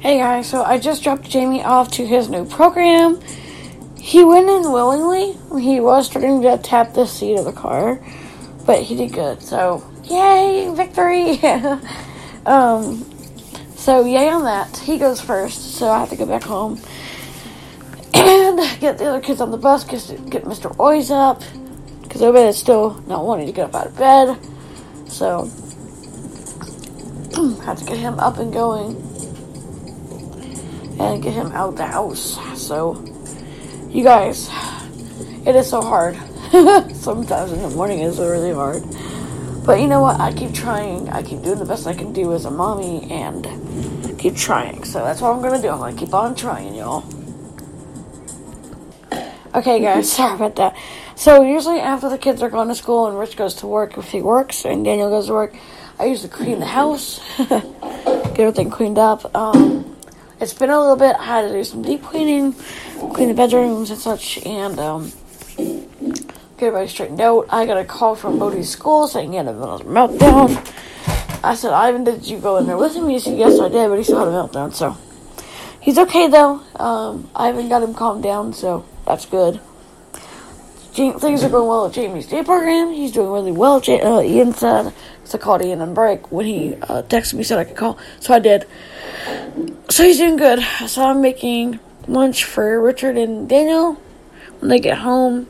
Hey 0.00 0.18
guys, 0.18 0.48
so 0.48 0.62
I 0.62 0.78
just 0.78 1.02
dropped 1.02 1.28
Jamie 1.28 1.64
off 1.64 1.90
to 1.92 2.06
his 2.06 2.28
new 2.28 2.44
program. 2.44 3.20
He 4.00 4.24
went 4.24 4.48
in 4.48 4.72
willingly. 4.72 5.36
He 5.60 5.80
was 5.80 6.06
starting 6.06 6.42
to 6.42 6.58
tap 6.58 6.94
the 6.94 7.06
seat 7.06 7.36
of 7.36 7.44
the 7.44 7.52
car, 7.52 8.00
but 8.64 8.82
he 8.82 8.96
did 8.96 9.12
good. 9.12 9.42
So, 9.42 9.88
yay, 10.04 10.72
victory! 10.74 11.40
um, 12.46 13.04
so, 13.76 14.04
yay 14.04 14.28
on 14.28 14.44
that. 14.44 14.76
He 14.78 14.98
goes 14.98 15.20
first, 15.20 15.74
so 15.76 15.88
I 15.88 15.98
have 15.98 16.10
to 16.10 16.16
go 16.16 16.26
back 16.26 16.42
home 16.42 16.80
and 18.14 18.58
get 18.80 18.98
the 18.98 19.06
other 19.06 19.20
kids 19.20 19.40
on 19.40 19.50
the 19.50 19.56
bus, 19.56 19.84
get, 19.84 20.00
Mr. 20.44 20.78
Oys 20.78 21.10
up, 21.10 21.42
because 22.02 22.22
everybody 22.22 22.48
is 22.48 22.58
still 22.58 23.02
not 23.06 23.24
wanting 23.24 23.46
to 23.46 23.52
get 23.52 23.66
up 23.66 23.74
out 23.74 23.86
of 23.88 23.96
bed. 23.96 24.38
So, 25.08 25.50
I 27.36 27.64
have 27.66 27.78
to 27.78 27.84
get 27.84 27.98
him 27.98 28.18
up 28.18 28.38
and 28.38 28.52
going 28.52 28.96
and 30.98 31.22
get 31.22 31.32
him 31.32 31.52
out 31.52 31.76
the 31.76 31.86
house. 31.86 32.38
So, 32.60 32.94
you 33.88 34.04
guys, 34.04 34.48
it 35.46 35.56
is 35.56 35.68
so 35.68 35.80
hard. 35.80 36.16
Sometimes 36.94 37.52
in 37.52 37.62
the 37.62 37.70
morning 37.74 38.00
is 38.00 38.18
really 38.18 38.52
hard. 38.52 38.82
But 39.64 39.80
you 39.80 39.86
know 39.86 40.00
what? 40.00 40.20
I 40.20 40.32
keep 40.32 40.54
trying. 40.54 41.08
I 41.10 41.22
keep 41.22 41.42
doing 41.42 41.58
the 41.58 41.64
best 41.64 41.86
I 41.86 41.94
can 41.94 42.12
do 42.12 42.32
as 42.32 42.44
a 42.44 42.50
mommy 42.50 43.10
and 43.10 43.46
keep 44.18 44.34
trying. 44.34 44.84
So 44.84 45.04
that's 45.04 45.20
what 45.20 45.34
I'm 45.34 45.42
going 45.42 45.54
to 45.54 45.60
do. 45.60 45.68
I'm 45.68 45.78
going 45.78 45.96
to 45.96 46.04
keep 46.04 46.14
on 46.14 46.34
trying, 46.34 46.74
y'all. 46.74 47.04
Okay, 49.54 49.80
guys, 49.80 50.12
sorry 50.16 50.36
about 50.36 50.56
that. 50.56 50.76
So, 51.16 51.42
usually 51.42 51.80
after 51.80 52.08
the 52.08 52.18
kids 52.18 52.42
are 52.42 52.48
gone 52.48 52.68
to 52.68 52.74
school 52.74 53.08
and 53.08 53.18
Rich 53.18 53.36
goes 53.36 53.54
to 53.56 53.66
work, 53.66 53.98
if 53.98 54.10
he 54.10 54.22
works, 54.22 54.64
and 54.64 54.84
Daniel 54.84 55.10
goes 55.10 55.26
to 55.26 55.32
work, 55.32 55.56
I 55.98 56.04
usually 56.04 56.28
clean 56.28 56.60
the 56.60 56.66
house, 56.66 57.20
get 57.38 58.38
everything 58.38 58.70
cleaned 58.70 58.98
up. 58.98 59.34
Um, 59.34 59.96
it's 60.40 60.54
been 60.54 60.70
a 60.70 60.78
little 60.78 60.96
bit. 60.96 61.16
I 61.18 61.24
had 61.24 61.42
to 61.42 61.52
do 61.52 61.64
some 61.64 61.82
deep 61.82 62.04
cleaning, 62.04 62.54
clean 63.14 63.28
the 63.28 63.34
bedrooms 63.34 63.90
and 63.90 63.98
such, 63.98 64.44
and 64.44 64.78
um, 64.78 65.12
get 65.56 66.68
everybody 66.68 66.88
straightened 66.88 67.20
out. 67.20 67.46
I 67.50 67.66
got 67.66 67.78
a 67.78 67.84
call 67.84 68.14
from 68.14 68.38
Bodie's 68.38 68.70
school 68.70 69.06
saying 69.06 69.30
he 69.30 69.36
had 69.36 69.48
a 69.48 69.52
meltdown. 69.52 70.74
I 71.42 71.54
said, 71.54 71.72
Ivan, 71.72 72.04
did 72.04 72.26
you 72.26 72.38
go 72.38 72.56
in 72.56 72.66
there 72.66 72.76
with 72.76 72.94
him? 72.96 73.08
He 73.08 73.18
said, 73.18 73.38
yes, 73.38 73.60
I 73.60 73.68
did, 73.68 73.88
but 73.88 73.98
he 73.98 74.04
still 74.04 74.18
had 74.18 74.28
a 74.28 74.32
meltdown, 74.32 74.74
so. 74.74 74.96
He's 75.80 75.96
okay, 75.98 76.28
though. 76.28 76.60
Um, 76.76 77.30
Ivan 77.34 77.68
got 77.68 77.82
him 77.82 77.94
calmed 77.94 78.22
down, 78.22 78.52
so 78.52 78.84
that's 79.06 79.24
good. 79.24 79.60
Things 80.92 81.44
are 81.44 81.48
going 81.48 81.68
well 81.68 81.86
at 81.86 81.92
Jamie's 81.92 82.26
day 82.26 82.42
program. 82.42 82.92
He's 82.92 83.12
doing 83.12 83.30
really 83.30 83.52
well. 83.52 83.80
Uh, 83.86 84.20
Ian 84.20 84.52
said, 84.52 84.92
so 85.22 85.38
I 85.38 85.40
called 85.40 85.62
Ian 85.62 85.80
on 85.80 85.94
break 85.94 86.32
when 86.32 86.44
he 86.44 86.74
uh, 86.74 87.02
texted 87.02 87.34
me, 87.34 87.44
said 87.44 87.60
I 87.60 87.64
could 87.64 87.76
call. 87.76 87.98
So 88.18 88.34
I 88.34 88.40
did. 88.40 88.66
So 89.88 90.02
he's 90.02 90.18
doing 90.18 90.36
good. 90.36 90.60
So 90.88 91.04
I'm 91.04 91.20
making 91.22 91.78
lunch 92.08 92.44
for 92.44 92.80
Richard 92.80 93.16
and 93.16 93.48
Daniel 93.48 93.94
when 94.60 94.68
they 94.68 94.80
get 94.80 94.98
home. 94.98 95.48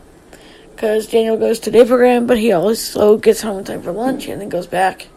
Because 0.74 1.08
Daniel 1.08 1.36
goes 1.36 1.58
to 1.60 1.70
day 1.70 1.84
program, 1.84 2.26
but 2.26 2.38
he 2.38 2.52
also 2.52 3.16
gets 3.18 3.42
home 3.42 3.58
in 3.58 3.64
time 3.64 3.82
for 3.82 3.90
lunch 3.90 4.28
and 4.28 4.40
then 4.40 4.48
goes 4.48 4.68
back. 4.68 5.08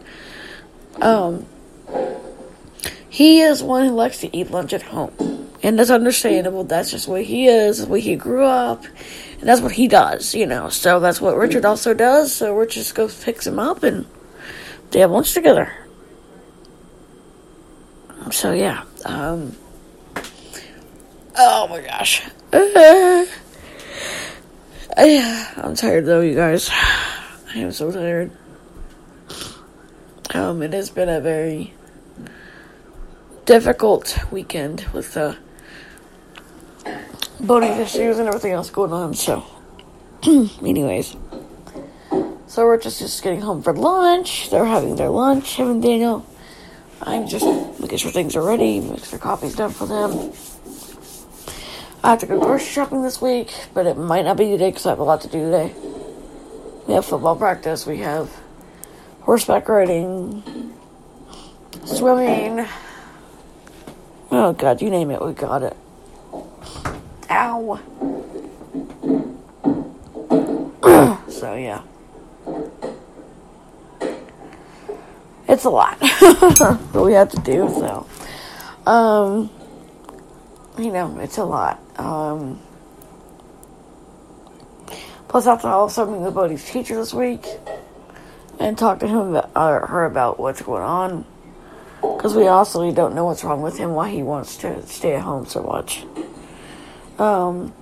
Um, 1.00 1.46
he 3.08 3.40
is 3.40 3.62
one 3.62 3.86
who 3.86 3.94
likes 3.94 4.18
to 4.18 4.36
eat 4.36 4.50
lunch 4.50 4.72
at 4.72 4.82
home. 4.82 5.50
And 5.62 5.78
that's 5.78 5.90
understandable. 5.90 6.64
That's 6.64 6.90
just 6.90 7.06
way 7.06 7.22
he 7.22 7.46
is, 7.46 7.78
the 7.78 7.86
way 7.86 8.00
he 8.00 8.16
grew 8.16 8.44
up. 8.44 8.84
And 9.38 9.48
that's 9.48 9.60
what 9.60 9.72
he 9.72 9.86
does, 9.86 10.34
you 10.34 10.46
know. 10.46 10.68
So 10.68 10.98
that's 10.98 11.20
what 11.20 11.36
Richard 11.36 11.64
also 11.64 11.94
does. 11.94 12.34
So 12.34 12.56
Richard 12.56 12.80
just 12.80 12.94
goes 12.96 13.22
picks 13.22 13.46
him 13.46 13.60
up 13.60 13.84
and 13.84 14.06
they 14.90 15.00
have 15.00 15.12
lunch 15.12 15.32
together. 15.34 15.72
So 18.32 18.52
yeah. 18.52 18.84
Um, 19.04 19.56
oh 21.36 21.68
my 21.68 21.80
gosh. 21.80 22.22
I'm 24.96 25.74
tired 25.74 26.06
though, 26.06 26.20
you 26.20 26.34
guys. 26.34 26.68
I 26.70 27.58
am 27.58 27.72
so 27.72 27.90
tired. 27.90 28.30
Um, 30.34 30.62
it 30.62 30.72
has 30.72 30.90
been 30.90 31.08
a 31.08 31.20
very 31.20 31.74
difficult 33.44 34.18
weekend 34.30 34.86
with 34.92 35.14
the 35.14 35.36
boating 37.40 37.72
issues 37.72 38.18
and 38.18 38.28
everything 38.28 38.52
else 38.52 38.70
going 38.70 38.92
on. 38.92 39.14
So, 39.14 39.44
anyways, 40.24 41.16
so 42.46 42.64
we're 42.64 42.78
just 42.78 42.98
just 42.98 43.22
getting 43.22 43.40
home 43.40 43.62
for 43.62 43.74
lunch. 43.74 44.50
They're 44.50 44.64
having 44.64 44.96
their 44.96 45.10
lunch. 45.10 45.56
Him 45.56 45.70
and 45.70 45.82
Daniel. 45.82 46.26
I'm 47.02 47.26
just 47.26 47.44
making 47.80 47.98
sure 47.98 48.12
things 48.12 48.36
are 48.36 48.42
ready, 48.42 48.80
make 48.80 49.04
sure 49.04 49.18
coffee's 49.18 49.56
done 49.56 49.70
for 49.70 49.86
them. 49.86 50.32
I 52.04 52.10
have 52.10 52.18
to 52.20 52.26
go 52.26 52.40
grocery 52.40 52.66
shopping 52.66 53.02
this 53.02 53.20
week, 53.22 53.54
but 53.74 53.86
it 53.86 53.96
might 53.96 54.24
not 54.24 54.36
be 54.36 54.46
today 54.46 54.70
because 54.70 54.86
I 54.86 54.90
have 54.90 54.98
a 54.98 55.04
lot 55.04 55.20
to 55.20 55.28
do 55.28 55.44
today. 55.44 55.72
We 56.88 56.94
have 56.94 57.04
football 57.04 57.36
practice. 57.36 57.86
We 57.86 57.98
have 57.98 58.28
horseback 59.20 59.68
riding. 59.68 60.72
swimming. 61.84 62.66
Oh 64.32 64.52
god, 64.52 64.82
you 64.82 64.90
name 64.90 65.10
it, 65.10 65.22
we 65.24 65.32
got 65.32 65.62
it. 65.62 65.76
Ow. 67.30 67.78
so 71.28 71.54
yeah. 71.54 71.82
It's 75.48 75.64
a 75.64 75.70
lot 75.70 76.00
that 76.00 76.92
we 76.94 77.12
have 77.12 77.30
to 77.30 77.40
do, 77.42 77.68
so 77.68 78.06
um 78.90 79.50
you 80.78 80.90
know, 80.90 81.18
it's 81.18 81.36
a 81.38 81.44
lot. 81.44 81.81
Um 81.96 82.60
plus 85.28 85.46
I 85.46 85.50
have 85.50 85.62
to 85.62 85.68
also 85.68 86.10
meet 86.10 86.20
with 86.20 86.34
Bodie's 86.34 86.64
teacher 86.64 86.96
this 86.96 87.14
week 87.14 87.46
and 88.58 88.76
talk 88.76 89.00
to 89.00 89.08
him 89.08 89.34
about, 89.34 89.50
uh, 89.56 89.86
her 89.86 90.04
about 90.04 90.38
what's 90.38 90.62
going 90.62 90.82
on 90.82 91.24
because 92.02 92.34
we 92.34 92.46
also 92.46 92.90
don't 92.92 93.14
know 93.14 93.24
what's 93.24 93.44
wrong 93.44 93.62
with 93.62 93.78
him, 93.78 93.94
why 93.94 94.10
he 94.10 94.22
wants 94.22 94.56
to 94.58 94.84
stay 94.86 95.14
at 95.14 95.22
home 95.22 95.46
so 95.46 95.62
much. 95.62 96.04
Um, 97.18 97.72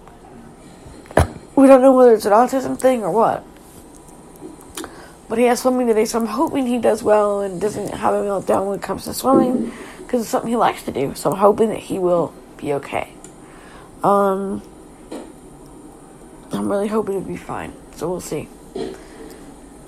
we 1.56 1.66
don't 1.66 1.80
know 1.82 1.92
whether 1.94 2.14
it's 2.14 2.26
an 2.26 2.32
autism 2.32 2.78
thing 2.78 3.02
or 3.02 3.10
what. 3.10 3.44
But 5.28 5.38
he 5.38 5.44
has 5.44 5.60
swimming 5.60 5.86
today, 5.86 6.04
so 6.04 6.18
I'm 6.18 6.26
hoping 6.26 6.66
he 6.66 6.78
does 6.78 7.02
well 7.02 7.40
and 7.40 7.60
doesn't 7.60 7.94
have 7.94 8.14
a 8.14 8.18
meltdown 8.18 8.66
when 8.66 8.78
it 8.78 8.82
comes 8.82 9.04
to 9.04 9.14
swimming 9.14 9.72
because 9.98 10.22
it's 10.22 10.30
something 10.30 10.50
he 10.50 10.56
likes 10.56 10.82
to 10.84 10.92
do. 10.92 11.14
So 11.14 11.30
I'm 11.30 11.38
hoping 11.38 11.68
that 11.68 11.78
he 11.78 11.98
will 11.98 12.34
be 12.56 12.72
okay. 12.74 13.12
Um, 14.02 14.62
I'm 16.52 16.70
really 16.70 16.88
hoping 16.88 17.22
to 17.22 17.26
be 17.26 17.36
fine. 17.36 17.72
So 17.94 18.08
we'll 18.10 18.20
see. 18.20 18.48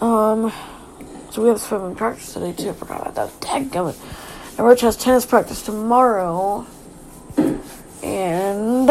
Um, 0.01 0.53
so 1.31 1.43
we 1.43 1.49
have 1.49 1.61
swimming 1.61 1.95
practice 1.95 2.35
today 2.35 2.53
too. 2.53 2.71
I 2.71 2.73
forgot 2.75 3.01
about 3.01 3.15
that. 3.15 3.41
Dadgummit. 3.41 3.97
And 4.59 4.67
Rich 4.67 4.83
has 4.83 4.97
tennis 4.97 5.25
practice 5.25 5.63
tomorrow. 5.63 6.67
And 8.03 8.89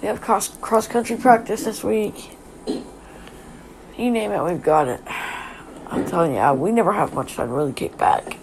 we 0.00 0.08
have 0.08 0.20
cross 0.20 0.48
cross 0.58 0.86
country 0.86 1.16
practice 1.16 1.64
this 1.64 1.82
week. 1.84 2.30
You 2.66 4.10
name 4.10 4.30
it, 4.30 4.42
we've 4.42 4.62
got 4.62 4.88
it. 4.88 5.00
I'm 5.88 6.04
telling 6.06 6.34
you, 6.34 6.52
we 6.52 6.70
never 6.72 6.92
have 6.92 7.14
much 7.14 7.34
time 7.34 7.48
to 7.48 7.54
really 7.54 7.72
kick 7.72 7.96
back 7.98 8.36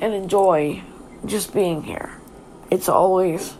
and 0.00 0.14
enjoy 0.14 0.82
just 1.24 1.54
being 1.54 1.82
here. 1.82 2.12
It's 2.70 2.88
always 2.88 3.54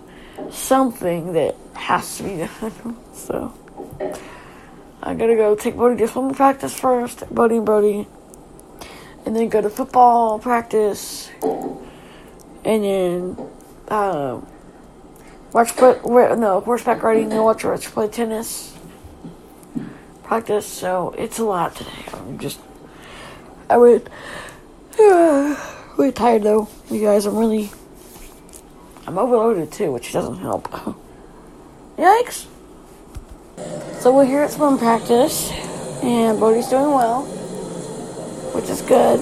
something 0.51 1.33
that 1.33 1.55
has 1.75 2.19
to 2.19 2.23
be 2.25 2.37
done. 2.37 2.97
so 3.13 3.53
I 5.03 5.15
gotta 5.15 5.37
go 5.37 5.55
take 5.55 5.77
Bodie 5.77 5.99
to 5.99 6.09
swimming 6.09 6.35
practice 6.35 6.79
first, 6.79 7.23
Bodie 7.35 7.57
and 7.57 8.07
and 9.27 9.37
then 9.37 9.49
go 9.49 9.61
to 9.61 9.71
football 9.71 10.39
practice, 10.39 11.31
and 11.43 12.85
then 12.85 13.37
uh, 13.89 14.41
watch 15.53 15.77
play, 15.77 15.99
no 16.05 16.61
horseback 16.61 17.03
riding, 17.03 17.29
then 17.29 17.43
watch 17.43 17.65
Rich 17.65 17.87
play 17.87 18.09
tennis 18.09 18.77
practice. 20.23 20.67
So 20.67 21.15
it's 21.17 21.39
a 21.39 21.45
lot 21.45 21.77
today. 21.77 21.91
I'm 22.13 22.39
just 22.39 22.61
I 23.69 23.77
would 23.77 24.09
uh, 24.99 25.57
really 25.97 26.13
tired 26.13 26.43
though, 26.43 26.69
you 26.91 27.01
guys. 27.01 27.27
I'm 27.27 27.37
really 27.37 27.71
I'm 29.07 29.19
overloaded 29.19 29.71
too, 29.71 29.93
which 29.93 30.13
doesn't 30.13 30.39
help. 30.39 30.69
Yikes. 31.99 32.47
So 34.01 34.15
we're 34.15 34.25
here 34.25 34.43
at 34.43 34.51
swim 34.51 34.79
practice, 34.79 35.51
and 36.03 36.41
Bodie's 36.41 36.69
doing 36.69 36.93
well, 36.93 37.23
which 38.55 38.69
is 38.69 38.83
good. 38.83 39.21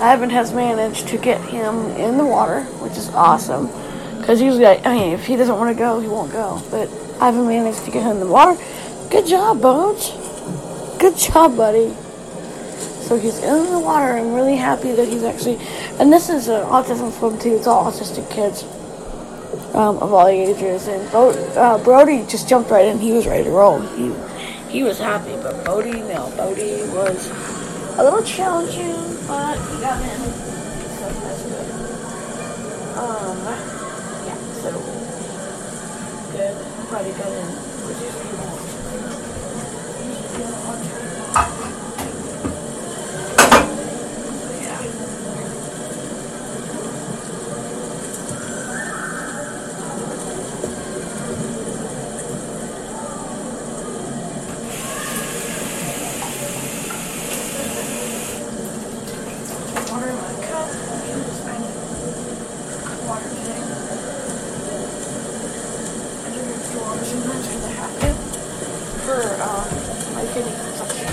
Ivan 0.00 0.30
has 0.30 0.52
managed 0.52 1.08
to 1.08 1.18
get 1.18 1.40
him 1.40 1.74
in 1.96 2.18
the 2.18 2.24
water, 2.24 2.62
which 2.82 2.96
is 2.96 3.08
awesome. 3.10 3.66
Because 4.18 4.40
usually, 4.40 4.66
I, 4.66 4.80
I 4.84 4.94
mean, 4.94 5.12
if 5.12 5.26
he 5.26 5.36
doesn't 5.36 5.56
want 5.56 5.76
to 5.76 5.78
go, 5.78 6.00
he 6.00 6.08
won't 6.08 6.32
go. 6.32 6.62
But 6.70 6.88
Ivan 7.20 7.46
managed 7.46 7.84
to 7.84 7.90
get 7.90 8.02
him 8.02 8.12
in 8.12 8.20
the 8.20 8.26
water. 8.26 8.60
Good 9.10 9.26
job, 9.26 9.60
Bones. 9.60 10.10
Good 10.98 11.16
job, 11.16 11.56
buddy. 11.56 11.94
So 13.08 13.16
he's 13.18 13.38
in 13.38 13.70
the 13.72 13.78
water. 13.78 14.18
I'm 14.18 14.34
really 14.34 14.56
happy 14.56 14.92
that 14.92 15.08
he's 15.08 15.22
actually. 15.22 15.58
And 15.98 16.12
this 16.12 16.28
is 16.28 16.48
an 16.48 16.62
autism 16.64 17.10
swim 17.18 17.38
too. 17.38 17.54
It's 17.56 17.66
all 17.66 17.90
autistic 17.90 18.30
kids 18.30 18.64
um, 19.74 19.96
of 19.96 20.12
all 20.12 20.26
ages. 20.28 20.88
And 20.88 21.10
Bo- 21.10 21.30
uh, 21.30 21.78
Brody 21.82 22.26
just 22.26 22.46
jumped 22.50 22.70
right 22.70 22.84
in. 22.84 22.98
He 22.98 23.12
was 23.12 23.26
ready 23.26 23.44
to 23.44 23.50
roll. 23.50 23.80
He 23.80 24.12
he 24.68 24.82
was 24.82 24.98
happy, 24.98 25.34
but 25.42 25.64
Bodie, 25.64 26.02
no, 26.02 26.30
Bodie 26.36 26.82
was 26.92 27.30
a 27.98 28.04
little 28.04 28.22
challenging, 28.22 28.92
but 29.26 29.56
he 29.56 29.80
got 29.80 30.02
in. 30.02 30.20
So 30.98 31.08
that's 31.08 31.42
good. 31.44 31.66
Um, 32.98 33.38
yeah, 34.26 34.36
so 34.60 34.70
good. 36.32 36.54
Everybody 36.92 37.12
got 37.12 37.32
in, 37.32 37.46
which 37.88 38.00
is 38.04 38.12
what 38.12 38.26
you 38.28 38.36
want. 38.36 38.60
Usually 40.04 40.28
you 40.36 40.44
don't 40.44 40.64
want 40.66 40.80
to. 40.84 40.88
Yeah. 44.62 44.82
Water 59.90 60.08
in 60.10 60.16
my 60.16 60.34
cup. 60.46 60.68
I'm 60.68 61.22
just 61.24 61.42
finding 61.42 61.74
water 63.08 63.28
today. 63.28 63.62
I 66.24 66.30
drink 66.30 66.48
extra 66.54 66.80
water 66.80 67.04
sometimes 67.04 67.46
because 67.48 67.64
I 67.64 67.72
have 67.72 67.94
to 68.00 68.10
for 69.08 69.20
um, 69.42 69.66
my 70.14 70.24
kidney 70.32 70.52
consumption. 70.52 71.08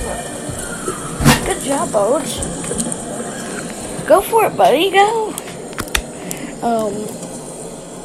Good 1.46 1.62
job, 1.64 1.90
Boge. 1.90 2.34
Go 4.08 4.22
for 4.22 4.45
it, 4.45 4.45
buddy. 4.56 4.92
Go. 4.92 5.30
Um. 6.64 6.94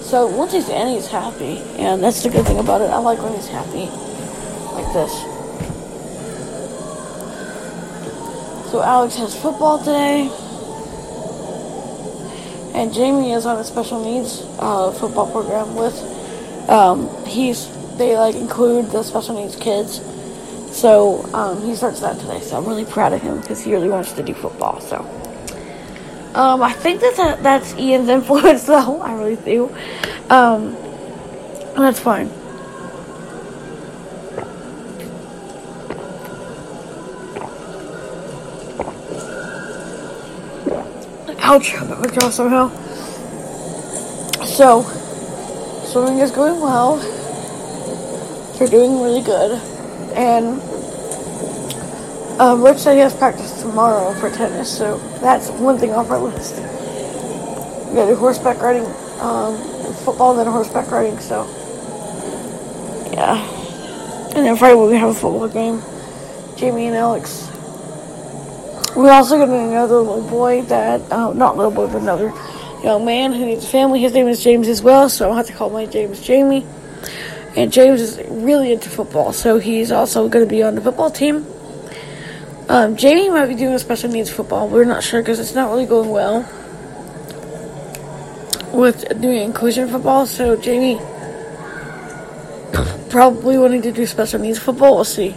So 0.02 0.26
once 0.26 0.52
he's 0.52 0.68
in, 0.68 0.88
he's 0.88 1.06
happy, 1.06 1.58
and 1.78 2.02
that's 2.02 2.22
the 2.22 2.30
good 2.30 2.44
thing 2.44 2.58
about 2.58 2.80
it. 2.80 2.90
I 2.90 2.98
like 2.98 3.22
when 3.22 3.32
he's 3.34 3.46
happy, 3.46 3.86
like 4.74 4.92
this. 4.92 5.12
So 8.70 8.82
Alex 8.82 9.16
has 9.16 9.34
football 9.40 9.78
today. 9.78 10.30
And 12.72 12.94
Jamie 12.94 13.32
is 13.32 13.46
on 13.46 13.58
a 13.58 13.64
special 13.64 14.02
needs 14.02 14.42
uh, 14.60 14.92
football 14.92 15.30
program 15.30 15.74
with. 15.74 15.94
Um, 16.68 17.08
he's 17.26 17.68
they 17.98 18.16
like 18.16 18.36
include 18.36 18.90
the 18.92 19.02
special 19.02 19.34
needs 19.34 19.56
kids, 19.56 20.00
so 20.70 21.24
um, 21.34 21.60
he 21.62 21.74
starts 21.74 22.00
that 22.00 22.18
today. 22.20 22.40
So 22.40 22.56
I'm 22.56 22.64
really 22.64 22.84
proud 22.84 23.12
of 23.12 23.20
him 23.20 23.40
because 23.40 23.60
he 23.60 23.72
really 23.72 23.88
wants 23.88 24.12
to 24.12 24.22
do 24.22 24.34
football. 24.34 24.80
So 24.80 25.04
um, 26.34 26.62
I 26.62 26.72
think 26.72 27.00
that's 27.00 27.18
a, 27.18 27.38
that's 27.42 27.74
Ian's 27.74 28.08
influence 28.08 28.62
though. 28.66 29.00
I 29.00 29.14
really 29.14 29.36
do. 29.36 29.74
Um, 30.28 30.76
that's 31.76 31.98
fine. 31.98 32.30
Ouch, 41.42 41.74
my 41.74 42.06
jaw 42.06 42.30
somehow. 42.30 42.68
So, 44.44 44.82
swimming 45.84 46.18
is 46.18 46.30
going 46.30 46.60
well. 46.60 46.98
They're 48.56 48.68
doing 48.68 49.00
really 49.00 49.22
good. 49.22 49.60
And 50.14 50.60
um, 52.40 52.60
he 52.60 52.98
has 52.98 53.14
practice 53.14 53.60
tomorrow 53.60 54.12
for 54.14 54.30
tennis, 54.30 54.76
so 54.76 54.98
that's 55.20 55.50
one 55.50 55.78
thing 55.78 55.92
off 55.92 56.10
our 56.10 56.18
list. 56.18 56.56
We 56.56 57.96
gotta 57.96 58.12
do 58.12 58.16
horseback 58.16 58.60
riding, 58.60 58.86
um, 59.20 59.56
football, 60.04 60.30
and 60.30 60.40
then 60.40 60.46
horseback 60.46 60.90
riding, 60.90 61.18
so 61.20 61.44
yeah. 63.12 63.40
And 64.34 64.46
then 64.46 64.56
Friday 64.56 64.74
we 64.74 64.96
have 64.96 65.10
a 65.10 65.14
football 65.14 65.48
game. 65.48 65.82
Jamie 66.56 66.86
and 66.86 66.96
Alex 66.96 67.50
we're 68.96 69.12
also 69.12 69.38
getting 69.38 69.54
another 69.54 69.96
little 69.96 70.28
boy 70.28 70.62
that, 70.62 71.00
uh, 71.12 71.32
not 71.32 71.56
little 71.56 71.70
boy, 71.70 71.86
but 71.86 72.02
another 72.02 72.32
young 72.82 73.04
man 73.04 73.32
who 73.32 73.46
needs 73.46 73.64
a 73.64 73.68
family. 73.68 74.00
His 74.00 74.12
name 74.12 74.26
is 74.26 74.42
James 74.42 74.68
as 74.68 74.82
well, 74.82 75.08
so 75.08 75.28
I'll 75.28 75.36
have 75.36 75.46
to 75.46 75.52
call 75.52 75.70
my 75.70 75.86
James 75.86 76.20
Jamie. 76.20 76.66
And 77.56 77.72
James 77.72 78.00
is 78.00 78.20
really 78.28 78.72
into 78.72 78.88
football, 78.88 79.32
so 79.32 79.58
he's 79.58 79.92
also 79.92 80.28
to 80.44 80.50
be 80.50 80.62
on 80.62 80.74
the 80.74 80.80
football 80.80 81.10
team. 81.10 81.46
Um, 82.70 82.94
Jamie 82.94 83.28
might 83.30 83.46
be 83.46 83.56
doing 83.56 83.74
a 83.74 83.80
special 83.80 84.10
needs 84.10 84.30
football. 84.30 84.68
We're 84.68 84.84
not 84.84 85.02
sure 85.02 85.20
because 85.20 85.40
it's 85.40 85.56
not 85.56 85.70
really 85.70 85.86
going 85.86 86.08
well 86.08 86.48
with 88.72 89.20
doing 89.20 89.42
inclusion 89.42 89.88
football. 89.88 90.24
So 90.24 90.54
Jamie 90.54 91.00
probably 93.10 93.58
wanting 93.58 93.82
to 93.82 93.90
do 93.90 94.06
special 94.06 94.38
needs 94.38 94.60
football. 94.60 94.94
We'll 94.94 95.04
see. 95.04 95.34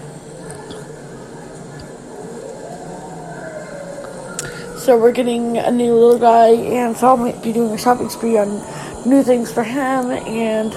So 4.78 5.00
we're 5.00 5.12
getting 5.12 5.58
a 5.58 5.72
new 5.72 5.96
little 5.96 6.19
guy, 6.19 6.50
and 6.50 6.96
so 6.96 7.08
I'll 7.08 7.41
be 7.41 7.52
doing 7.52 7.72
a 7.72 7.80
shopping 7.80 8.10
spree 8.10 8.38
on 8.38 8.62
new 9.10 9.24
things 9.24 9.52
for 9.52 9.63
him. 9.63 10.12
And 10.12 10.72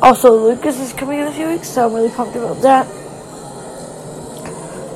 also, 0.00 0.34
Lucas 0.34 0.80
is 0.80 0.94
coming 0.94 1.18
in 1.18 1.26
a 1.26 1.32
few 1.32 1.48
weeks, 1.48 1.68
so 1.68 1.86
I'm 1.86 1.92
really 1.92 2.08
pumped 2.08 2.36
about 2.36 2.62
that. 2.62 2.86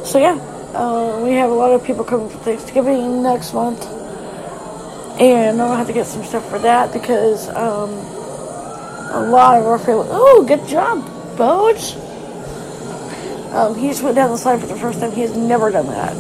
So 0.07 0.19
yeah, 0.19 0.48
uh, 0.75 1.21
we 1.23 1.33
have 1.33 1.51
a 1.51 1.55
lot 1.55 1.73
of 1.73 1.85
people 1.85 2.05
coming 2.05 2.29
for 2.29 2.39
Thanksgiving 2.39 3.23
next 3.23 3.55
month, 3.55 3.85
and 5.21 5.61
I'm 5.61 5.69
gonna 5.69 5.77
have 5.77 5.87
to 5.87 5.93
get 5.93 6.07
some 6.07 6.25
stuff 6.25 6.49
for 6.49 6.59
that 6.59 6.93
because 6.93 7.49
um, 7.51 7.91
a 9.11 9.29
lot 9.31 9.59
of 9.59 9.67
our 9.67 9.79
family. 9.79 10.09
Oh, 10.11 10.45
good 10.47 10.67
job, 10.69 11.05
Boats. 11.37 11.97
Um, 13.53 13.75
he 13.75 13.89
just 13.89 14.03
went 14.03 14.17
down 14.17 14.31
the 14.31 14.37
slide 14.37 14.61
for 14.61 14.67
the 14.67 14.77
first 14.77 15.01
time. 15.01 15.11
He 15.13 15.23
has 15.23 15.37
never 15.37 15.71
done 15.71 15.87
that. 15.87 16.15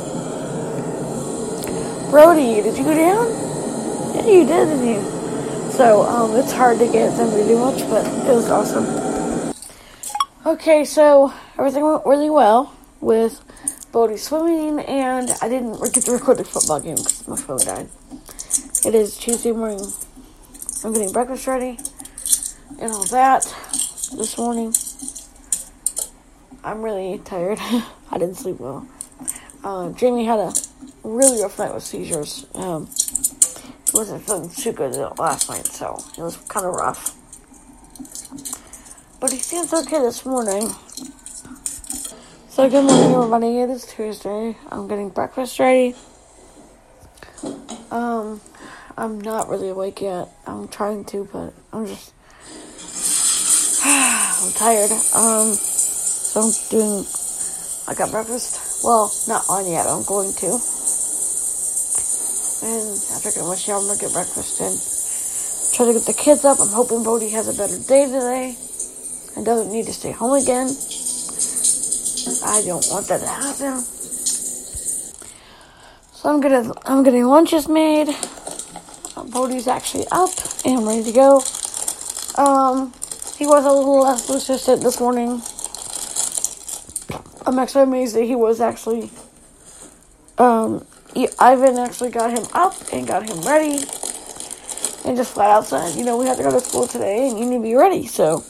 Brody, 2.11 2.62
did 2.62 2.78
you 2.78 2.84
go 2.84 2.94
down? 2.94 3.28
Yeah, 4.14 4.26
you 4.26 4.46
did, 4.46 4.64
didn't 4.64 4.87
you? 4.88 5.02
So, 5.72 6.02
um, 6.02 6.34
it's 6.37 6.52
hard 6.52 6.78
to 6.78 6.87
get 6.87 7.14
them 7.18 7.30
to 7.30 7.46
do 7.46 7.58
much, 7.58 7.80
but 7.90 8.06
it 8.06 8.34
was 8.34 8.50
awesome. 8.50 8.87
Okay, 10.46 10.87
so 10.87 11.34
everything 11.58 11.84
went 11.84 12.06
really 12.06 12.30
well 12.30 12.72
with 13.02 13.44
Bodie 13.98 14.16
swimming, 14.16 14.78
and 14.78 15.28
I 15.42 15.48
didn't 15.48 15.72
get 15.92 16.04
to 16.04 16.12
record 16.12 16.38
the 16.38 16.44
football 16.44 16.78
game 16.78 16.94
because 16.94 17.26
my 17.26 17.34
phone 17.34 17.58
died. 17.58 17.88
It 18.87 18.94
is 18.94 19.18
Tuesday 19.18 19.50
morning. 19.50 19.84
I'm 20.84 20.92
getting 20.92 21.11
breakfast 21.12 21.48
ready 21.48 21.80
and 22.80 22.92
all 22.92 23.02
that 23.06 23.42
this 24.16 24.38
morning. 24.38 24.72
I'm 26.62 26.80
really 26.80 27.18
tired. 27.24 27.58
I 28.12 28.18
didn't 28.18 28.37
sleep 28.37 28.61
well. 28.61 28.87
Uh, 29.64 29.90
Jamie 29.90 30.26
had 30.26 30.38
a 30.38 30.52
really 31.02 31.42
rough 31.42 31.58
night 31.58 31.74
with 31.74 31.82
seizures. 31.82 32.46
Um, 32.54 32.87
he 32.87 33.98
wasn't 33.98 34.22
feeling 34.24 34.48
too 34.48 34.70
good 34.70 34.94
last 35.18 35.50
night, 35.50 35.66
so 35.66 36.00
it 36.16 36.22
was 36.22 36.37
kind 36.48 36.66
of 36.66 36.74
rough. 36.74 37.16
But 39.18 39.32
he 39.32 39.38
seems 39.38 39.72
okay 39.72 39.98
this 39.98 40.24
morning. 40.24 40.70
So 42.58 42.68
good 42.68 42.86
morning, 42.86 43.14
everybody. 43.14 43.60
It 43.60 43.70
is 43.70 43.86
Tuesday. 43.86 44.56
I'm 44.68 44.88
getting 44.88 45.10
breakfast 45.10 45.60
ready. 45.60 45.94
Um, 47.92 48.40
I'm 48.96 49.20
not 49.20 49.48
really 49.48 49.68
awake 49.68 50.00
yet. 50.00 50.26
I'm 50.44 50.66
trying 50.66 51.04
to, 51.04 51.28
but 51.32 51.54
I'm 51.72 51.86
just 51.86 52.12
I'm 53.86 54.50
tired. 54.54 54.90
Um, 54.90 55.54
so 55.54 56.40
I'm 56.40 56.50
doing. 56.68 57.06
I 57.86 57.94
got 57.94 58.10
breakfast. 58.10 58.82
Well, 58.82 59.14
not 59.28 59.44
on 59.48 59.70
yet. 59.70 59.86
I'm 59.86 60.02
going 60.02 60.32
to. 60.32 60.46
And 62.66 62.90
after 63.14 63.30
getting 63.30 63.46
my 63.46 63.54
shower, 63.54 63.78
I'm 63.78 63.86
gonna 63.86 64.00
get 64.00 64.12
breakfast 64.12 64.58
and 64.58 64.74
try 65.76 65.86
to 65.86 65.92
get 65.92 66.06
the 66.06 66.12
kids 66.12 66.44
up. 66.44 66.58
I'm 66.58 66.70
hoping 66.74 67.04
Bodie 67.04 67.28
has 67.28 67.46
a 67.46 67.54
better 67.54 67.78
day 67.86 68.06
today 68.06 68.56
and 69.36 69.46
doesn't 69.46 69.70
need 69.70 69.86
to 69.86 69.92
stay 69.92 70.10
home 70.10 70.32
again. 70.32 70.66
I 72.48 72.62
don't 72.64 72.87
want 72.90 73.06
that 73.08 73.20
to 73.20 73.26
happen. 73.26 73.82
So 76.12 76.30
I'm 76.30 76.40
gonna 76.40 76.72
I'm 76.87 77.02
getting 77.02 77.24
lunches 77.26 77.68
made. 77.68 78.08
Bodie's 79.30 79.68
actually 79.68 80.06
up 80.11 80.30
and 80.64 80.87
ready 80.87 81.04
to 81.04 81.12
go. 81.12 81.42
Um, 82.37 82.92
he 83.37 83.46
was 83.46 83.66
a 83.66 83.70
little 83.72 84.00
less 84.00 84.26
persistent 84.26 84.82
this 84.82 84.98
morning. 84.98 85.42
I'm 87.46 87.58
actually 87.58 87.82
amazed 87.82 88.16
that 88.16 88.24
he 88.24 88.34
was 88.34 88.61
actually 88.61 89.11
um, 90.38 90.87
he, 91.14 91.28
Ivan 91.38 91.78
actually 91.78 92.11
got 92.11 92.30
him 92.30 92.46
up 92.54 92.74
and 92.92 93.06
got 93.06 93.28
him 93.28 93.40
ready. 93.42 93.84
And 95.04 95.16
just 95.16 95.34
flat 95.34 95.50
out 95.50 95.66
said, 95.66 95.96
you 95.96 96.04
know, 96.04 96.16
we 96.16 96.26
have 96.26 96.37
to 96.38 96.42
go 96.42 96.50
to 96.50 96.61
school 96.61 96.87
today 96.87 97.28
and 97.28 97.38
you 97.38 97.46
need 97.46 97.58
to 97.58 97.62
be 97.62 97.74
ready. 97.74 98.06
So, 98.06 98.44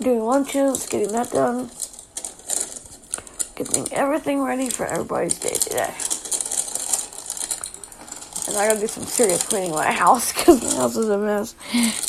doing 0.00 0.20
lunches, 0.20 0.86
getting 0.86 1.12
that 1.12 1.30
done, 1.30 1.70
getting 3.58 3.92
everything 3.92 4.40
ready 4.40 4.70
for 4.70 4.86
everybody's 4.86 5.36
day 5.38 5.54
today. 5.54 5.92
And 8.46 8.56
I 8.56 8.68
gotta 8.68 8.80
do 8.80 8.86
some 8.86 9.04
serious 9.04 9.42
cleaning 9.42 9.72
my 9.72 9.90
house 9.90 10.32
because 10.32 10.62
my 10.62 10.74
house 10.76 10.96
is 10.96 11.08
a 11.08 11.18
mess. 11.18 11.56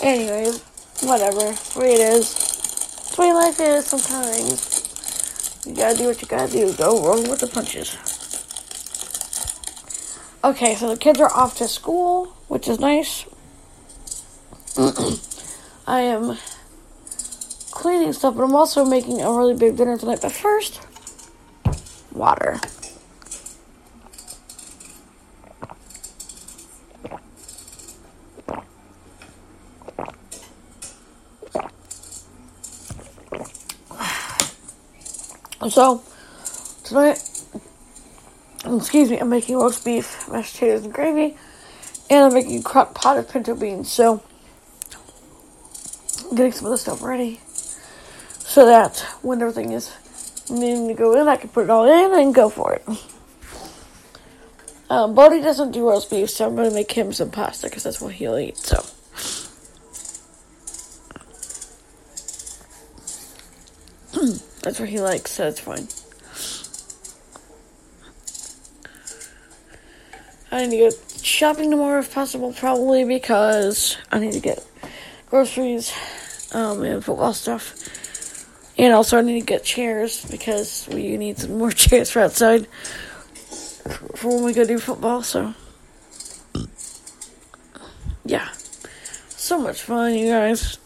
Anyways, 0.02 0.62
whatever. 1.02 1.40
The 1.40 1.80
way 1.80 1.94
it 1.94 2.02
is. 2.02 2.36
It's 2.36 3.16
the 3.16 3.22
way 3.22 3.34
life 3.34 3.60
is 3.60 3.86
sometimes. 3.88 5.66
You 5.66 5.76
gotta 5.76 5.98
do 5.98 6.06
what 6.06 6.22
you 6.22 6.28
gotta 6.28 6.52
do. 6.52 6.72
Go 6.74 7.04
roll 7.04 7.28
with 7.28 7.40
the 7.40 7.48
punches. 7.48 7.98
Okay, 10.44 10.76
so 10.76 10.90
the 10.90 10.98
kids 10.98 11.20
are 11.20 11.34
off 11.34 11.58
to 11.58 11.68
school, 11.68 12.28
which 12.48 12.68
is 12.68 12.80
nice. 12.80 13.26
I 15.88 16.02
am 16.02 16.38
cleaning 17.72 18.14
stuff, 18.14 18.36
but 18.36 18.44
I'm 18.44 18.56
also 18.56 18.86
making 18.86 19.22
a 19.22 19.32
really 19.32 19.56
big 19.56 19.76
dinner 19.76 19.98
tonight. 19.98 20.20
But 20.22 20.32
first, 20.32 20.80
water. 22.20 22.60
So, 35.70 36.04
tonight 36.84 37.20
excuse 38.78 39.10
me, 39.10 39.20
I'm 39.20 39.30
making 39.30 39.58
roast 39.58 39.86
beef, 39.86 40.28
mashed 40.30 40.56
potatoes, 40.56 40.86
and 40.86 40.94
gravy, 40.94 41.38
and 42.10 42.26
I'm 42.26 42.34
making 42.34 42.60
a 42.60 42.64
crock 42.64 42.94
pot 42.96 43.18
of 43.18 43.30
pinto 43.30 43.56
beans. 43.56 43.92
So, 43.92 44.24
I'm 46.24 46.36
getting 46.36 46.52
some 46.52 46.66
of 46.66 46.72
the 46.72 46.78
stuff 46.78 47.02
ready 47.02 47.40
so 48.40 48.66
that 48.66 49.00
when 49.22 49.42
everything 49.42 49.72
is 49.72 49.94
needing 50.50 50.88
to 50.88 50.94
go 50.94 51.20
in, 51.20 51.28
I 51.28 51.36
can 51.36 51.50
put 51.50 51.64
it 51.64 51.70
all 51.70 51.86
in 51.86 52.20
and 52.20 52.34
go 52.34 52.50
for 52.50 52.74
it. 52.74 52.88
Um, 54.90 55.14
Bodie 55.14 55.42
doesn't 55.42 55.72
do 55.72 55.88
roast 55.88 56.10
beef, 56.10 56.30
so 56.30 56.48
I'm 56.48 56.56
going 56.56 56.68
to 56.70 56.74
make 56.74 56.92
him 56.92 57.14
some 57.14 57.30
pasta 57.30 57.68
because 57.68 57.84
that's 57.84 58.02
what 58.02 58.14
he'll 58.14 58.38
eat. 58.38 58.58
So. 58.58 58.78
that's 64.64 64.80
what 64.80 64.90
he 64.90 65.00
likes, 65.00 65.32
so 65.32 65.48
it's 65.48 65.60
fine. 65.60 65.88
I 70.52 70.66
need 70.66 70.80
to 70.80 70.90
go 70.90 70.98
shopping 71.22 71.70
tomorrow 71.70 72.00
if 72.00 72.12
possible, 72.12 72.52
probably 72.54 73.04
because 73.06 73.98
I 74.12 74.18
need 74.18 74.34
to 74.34 74.40
get 74.40 74.66
groceries 75.30 75.94
um, 76.52 76.82
and 76.82 77.06
football 77.06 77.34
stuff. 77.34 77.76
And 78.80 78.94
also, 78.94 79.18
I 79.18 79.22
need 79.22 79.42
to 79.42 79.46
get 79.46 79.66
chairs 79.66 80.24
because 80.32 80.88
we 80.90 81.18
need 81.18 81.38
some 81.38 81.58
more 81.58 81.72
chairs 81.84 82.10
for 82.10 82.22
outside 82.22 82.66
for 84.16 84.36
when 84.36 84.46
we 84.46 84.54
go 84.54 84.64
do 84.64 84.80
football. 84.80 85.22
So, 85.22 85.54
yeah, 88.24 88.48
so 89.28 89.60
much 89.60 89.82
fun, 89.82 90.14
you 90.14 90.30
guys. 90.30 90.78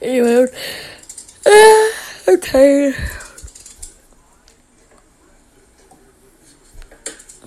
Anyway, 0.00 0.46
uh, 1.44 1.88
I'm 2.28 2.40
tired. 2.40 2.94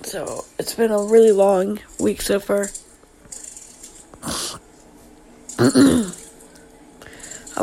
So 0.02 0.44
it's 0.58 0.74
been 0.74 0.90
a 0.90 1.02
really 1.02 1.32
long 1.32 1.80
week 1.98 2.20
so 2.20 2.38
far. 2.38 2.68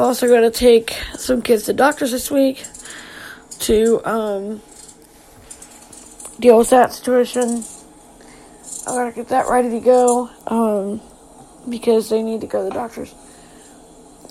Also 0.01 0.27
got 0.27 0.41
to 0.41 0.49
take 0.49 0.97
some 1.13 1.43
kids 1.43 1.65
to 1.65 1.73
doctors 1.73 2.11
this 2.11 2.31
week 2.31 2.65
to 3.59 4.01
um, 4.03 4.59
deal 6.39 6.57
with 6.57 6.71
that 6.71 6.91
situation. 6.91 7.63
I 8.87 8.95
gotta 8.95 9.11
get 9.11 9.27
that 9.27 9.47
ready 9.47 9.69
to 9.69 9.79
go 9.79 10.31
um, 10.47 11.01
because 11.69 12.09
they 12.09 12.23
need 12.23 12.41
to 12.41 12.47
go 12.47 12.63
to 12.63 12.69
the 12.69 12.73
doctors. 12.73 13.13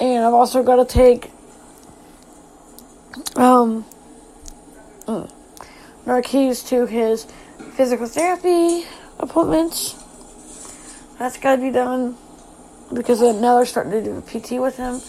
And 0.00 0.24
I've 0.24 0.34
also 0.34 0.64
got 0.64 0.76
to 0.76 0.84
take 0.84 1.30
um, 3.36 3.84
mm, 5.06 5.30
to 6.68 6.86
his 6.86 7.26
physical 7.74 8.06
therapy 8.08 8.86
appointments. 9.20 9.94
That's 11.20 11.38
got 11.38 11.56
to 11.56 11.62
be 11.62 11.70
done 11.70 12.16
because 12.92 13.20
now 13.20 13.54
they're 13.54 13.66
starting 13.66 13.92
to 13.92 14.02
do 14.02 14.20
the 14.20 14.22
PT 14.22 14.60
with 14.60 14.76
him. 14.76 15.00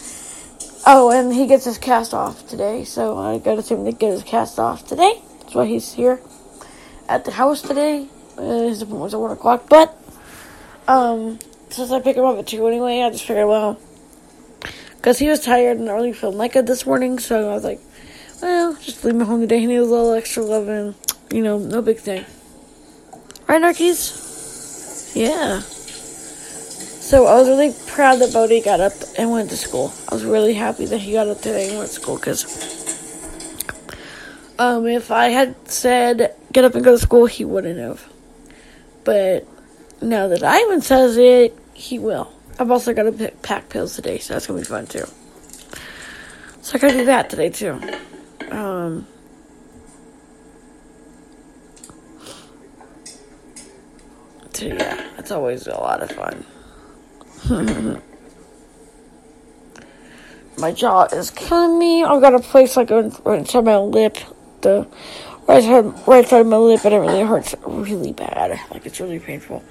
Oh, 0.85 1.11
and 1.11 1.33
he 1.33 1.47
gets 1.47 1.65
his 1.65 1.77
cast 1.77 2.13
off 2.13 2.47
today, 2.47 2.83
so 2.83 3.17
I 3.17 3.37
got 3.37 3.63
to 3.63 3.75
him 3.75 3.85
to 3.85 3.91
get 3.91 4.11
his 4.11 4.23
cast 4.23 4.59
off 4.59 4.87
today. 4.87 5.21
That's 5.39 5.53
why 5.53 5.65
he's 5.65 5.93
here 5.93 6.19
at 7.07 7.25
the 7.25 7.31
house 7.31 7.61
today. 7.61 8.07
Uh, 8.37 8.63
his 8.63 8.81
appointment 8.81 9.03
was 9.03 9.13
at 9.13 9.19
1 9.19 9.31
o'clock, 9.31 9.69
but 9.69 9.95
um, 10.87 11.37
since 11.69 11.91
I 11.91 11.99
pick 11.99 12.17
him 12.17 12.25
up 12.25 12.37
at 12.37 12.47
2 12.47 12.67
anyway, 12.67 13.01
I 13.01 13.09
just 13.11 13.25
figured, 13.25 13.47
well, 13.47 13.79
because 14.97 15.19
he 15.19 15.27
was 15.27 15.43
tired 15.43 15.77
and 15.77 15.87
really 15.87 16.13
feeling 16.13 16.37
like 16.37 16.55
it 16.55 16.65
this 16.65 16.85
morning, 16.85 17.19
so 17.19 17.49
I 17.51 17.53
was 17.53 17.63
like, 17.63 17.79
well, 18.41 18.73
just 18.75 19.03
leave 19.03 19.15
him 19.15 19.21
home 19.21 19.41
today. 19.41 19.59
He 19.59 19.67
needs 19.67 19.81
a 19.81 19.85
little 19.85 20.13
extra 20.13 20.43
loving 20.43 20.95
you 21.31 21.41
know, 21.41 21.57
no 21.57 21.81
big 21.81 21.97
thing. 21.97 22.25
Right, 23.47 23.61
Narkees? 23.61 25.15
Yeah. 25.15 25.61
So 27.11 27.25
I 27.25 27.35
was 27.35 27.49
really 27.49 27.75
proud 27.87 28.19
that 28.19 28.31
Bodie 28.31 28.61
got 28.61 28.79
up 28.79 28.93
and 29.17 29.31
went 29.31 29.49
to 29.49 29.57
school. 29.57 29.91
I 30.07 30.15
was 30.15 30.23
really 30.23 30.53
happy 30.53 30.85
that 30.85 30.99
he 30.99 31.11
got 31.11 31.27
up 31.27 31.39
today 31.41 31.67
and 31.67 31.77
went 31.77 31.89
to 31.89 31.95
school 31.99 32.15
because 32.15 32.45
um, 34.57 34.87
if 34.87 35.11
I 35.11 35.27
had 35.27 35.69
said 35.69 36.33
get 36.53 36.63
up 36.63 36.73
and 36.73 36.85
go 36.85 36.91
to 36.91 36.97
school, 36.97 37.25
he 37.25 37.43
wouldn't 37.43 37.77
have. 37.79 38.09
But 39.03 39.45
now 40.01 40.29
that 40.29 40.41
Ivan 40.41 40.79
says 40.79 41.17
it, 41.17 41.53
he 41.73 41.99
will. 41.99 42.31
I've 42.57 42.71
also 42.71 42.93
got 42.93 43.03
to 43.03 43.31
pack 43.41 43.67
pills 43.67 43.97
today, 43.97 44.17
so 44.19 44.33
that's 44.33 44.47
gonna 44.47 44.59
be 44.59 44.65
fun 44.65 44.87
too. 44.87 45.03
So 46.61 46.77
I 46.77 46.79
gotta 46.79 46.93
do 46.93 47.05
that 47.07 47.29
today 47.29 47.49
too. 47.49 47.77
Um, 48.51 49.05
so 54.53 54.65
yeah, 54.65 55.09
it's 55.17 55.31
always 55.31 55.67
a 55.67 55.71
lot 55.71 56.01
of 56.01 56.09
fun. 56.13 56.45
My 60.57 60.71
jaw 60.71 61.05
is 61.05 61.31
killing 61.31 61.79
me. 61.79 62.03
I've 62.03 62.21
got 62.21 62.35
a 62.35 62.39
place 62.39 62.77
like 62.77 62.89
right 62.91 63.39
inside 63.39 63.65
my 63.65 63.77
lip, 63.77 64.17
the 64.61 64.87
right 65.47 65.63
side, 65.63 66.07
right 66.07 66.27
side 66.27 66.41
of 66.41 66.47
my 66.47 66.57
lip, 66.57 66.85
and 66.85 66.93
it 66.93 66.97
really 66.99 67.21
hurts 67.21 67.55
really 67.65 68.13
bad. 68.13 68.59
Like 68.69 68.85
it's 68.85 68.99
really 68.99 69.19
painful. 69.19 69.63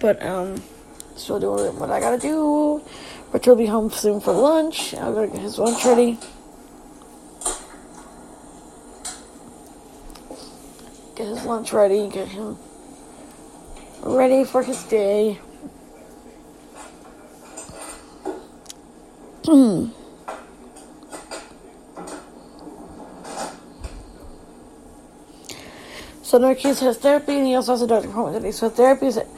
But 0.00 0.22
um, 0.24 0.62
still 1.16 1.38
doing 1.38 1.78
what 1.78 1.90
I 1.90 2.00
gotta 2.00 2.18
do. 2.18 2.82
Richard 3.32 3.50
will 3.50 3.56
be 3.56 3.66
home 3.66 3.90
soon 3.90 4.20
for 4.20 4.32
lunch. 4.32 4.94
I'm 4.94 5.14
gonna 5.14 5.28
get 5.28 5.40
his 5.40 5.58
lunch 5.58 5.84
ready. 5.84 6.18
Get 11.14 11.28
his 11.28 11.44
lunch 11.44 11.72
ready. 11.72 12.08
Get 12.08 12.28
him 12.28 12.58
ready 14.02 14.44
for 14.44 14.62
his 14.62 14.82
day. 14.84 15.38
So 19.46 19.92
Narcisse 26.38 26.80
has 26.80 26.98
therapy 26.98 27.36
and 27.36 27.46
he 27.46 27.54
also 27.54 27.72
has 27.72 27.82
a 27.82 27.86
doctor 27.86 28.08
appointment 28.08 28.38
today. 28.42 28.50
So 28.50 28.68
therapy 28.68 29.06
is 29.06 29.18
at 29.18 29.28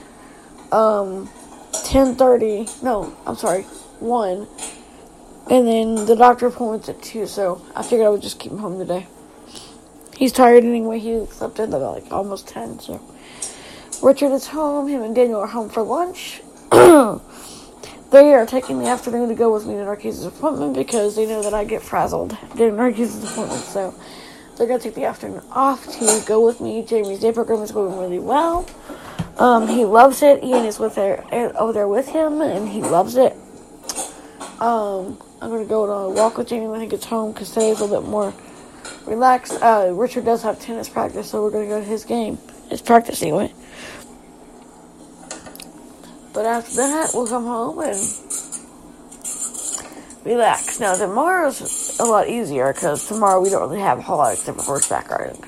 um 0.73 1.29
ten 1.85 2.15
thirty. 2.15 2.67
No, 2.83 3.15
I'm 3.27 3.37
sorry, 3.37 3.65
one. 4.01 4.47
And 5.51 5.67
then 5.67 6.07
the 6.07 6.17
doctor 6.17 6.47
appointment's 6.47 6.89
at 6.89 7.03
two. 7.03 7.27
So 7.27 7.61
I 7.77 7.83
figured 7.83 8.07
I 8.07 8.09
would 8.09 8.23
just 8.23 8.39
keep 8.39 8.53
him 8.53 8.59
home 8.59 8.79
today. 8.79 9.07
He's 10.17 10.33
tired 10.33 10.65
anyway. 10.65 11.01
He 11.01 11.27
slept 11.27 11.59
in 11.59 11.71
like 11.71 12.11
almost 12.11 12.49
ten. 12.49 12.81
So 12.81 13.03
Richard 14.03 14.33
is 14.33 14.47
home. 14.47 14.89
Him 14.89 15.03
and 15.03 15.15
Daniel 15.15 15.41
are 15.41 15.47
home 15.47 15.69
for 15.69 15.83
lunch. 15.83 16.41
they 18.11 18.33
are 18.35 18.47
taking 18.47 18.79
the 18.79 18.87
afternoon 18.87 19.29
to 19.29 19.35
go 19.35 19.53
with 19.53 19.67
me 19.67 19.75
to 19.75 19.85
Narcissus' 19.85 20.27
appointment 20.27 20.75
because 20.75 21.17
they 21.17 21.27
know 21.27 21.43
that 21.43 21.55
I 21.55 21.65
get 21.65 21.83
frazzled 21.83 22.37
during 22.57 22.77
Narcissus' 22.77 23.31
appointment. 23.31 23.63
So 23.63 23.95
they're 24.57 24.67
going 24.67 24.81
to 24.81 24.85
take 24.85 24.95
the 24.95 25.05
afternoon 25.05 25.43
off 25.51 25.87
to 25.99 26.23
go 26.27 26.45
with 26.45 26.61
me. 26.61 26.83
Jamie's 26.85 27.21
day 27.21 27.33
program 27.33 27.63
is 27.63 27.71
going 27.71 27.99
really 27.99 28.19
well. 28.19 28.67
Um, 29.39 29.69
he 29.69 29.85
loves 29.85 30.23
it. 30.23 30.43
Ian 30.43 30.65
is 30.65 30.79
with 30.79 30.97
there 30.97 31.25
over 31.31 31.73
there 31.73 31.87
with 31.87 32.09
him, 32.09 32.41
and 32.41 32.69
he 32.69 32.83
loves 32.83 33.17
it. 33.17 33.37
Um, 34.59 35.21
I'm 35.41 35.51
gonna 35.51 35.65
go 35.65 35.85
on 35.85 36.11
a 36.11 36.11
walk 36.11 36.37
with 36.39 36.49
Jamie 36.49 36.67
when 36.67 36.81
he 36.81 36.89
gets 36.89 37.05
home 37.05 37.33
because 37.33 37.51
today's 37.51 37.79
a 37.79 37.85
little 37.85 38.01
bit 38.01 38.11
more 38.11 38.35
relaxed. 39.07 39.63
Uh, 39.63 39.93
Richard 39.95 40.25
does 40.25 40.43
have 40.43 40.59
tennis 40.59 40.89
practice, 40.89 41.31
so 41.31 41.43
we're 41.43 41.51
gonna 41.53 41.67
go 41.67 41.79
to 41.79 41.87
his 41.87 42.05
game. 42.05 42.39
His 42.69 42.83
practice 42.83 43.23
anyway. 43.23 43.53
But 46.39 46.47
after 46.47 46.77
that, 46.77 47.11
we'll 47.15 47.27
come 47.27 47.47
home 47.47 47.81
and 47.81 47.99
relax. 50.25 50.79
Now 50.79 50.95
tomorrow's 50.95 51.99
a 51.99 52.05
lot 52.05 52.29
easier 52.29 52.73
because 52.73 53.09
tomorrow 53.09 53.43
we 53.43 53.51
don't 53.51 53.69
really 53.69 53.81
have 53.81 53.99
a 53.99 54.03
whole 54.03 54.19
lot 54.19 54.35
except 54.35 54.59
for 54.59 54.63
horseback 54.63 55.11
riding, 55.11 55.43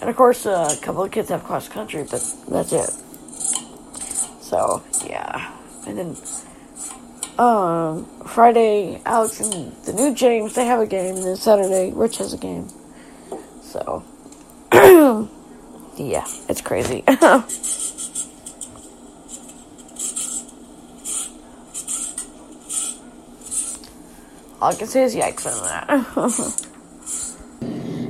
and 0.00 0.10
of 0.10 0.16
course 0.16 0.44
uh, 0.44 0.74
a 0.76 0.84
couple 0.84 1.04
of 1.04 1.12
kids 1.12 1.28
have 1.28 1.44
cross 1.44 1.68
country, 1.68 2.02
but 2.02 2.20
that's 2.48 2.72
it. 2.72 2.90
So 4.42 4.82
yeah, 5.06 5.54
and 5.86 5.96
then 5.96 6.16
um, 7.38 8.04
Friday, 8.26 9.00
Alex 9.06 9.38
and 9.38 9.72
the 9.84 9.92
new 9.92 10.12
James 10.16 10.56
they 10.56 10.66
have 10.66 10.80
a 10.80 10.86
game, 10.86 11.14
and 11.14 11.24
then 11.26 11.36
Saturday 11.36 11.92
Rich 11.94 12.18
has 12.18 12.32
a 12.32 12.38
game. 12.38 12.68
So 13.62 14.02
yeah, 15.96 16.26
it's 16.48 16.60
crazy. 16.60 17.04
All 24.60 24.72
I 24.72 24.74
can 24.74 24.88
say 24.88 25.04
is 25.04 25.14
yikes 25.14 25.46
on 25.46 25.62
that. 25.62 25.88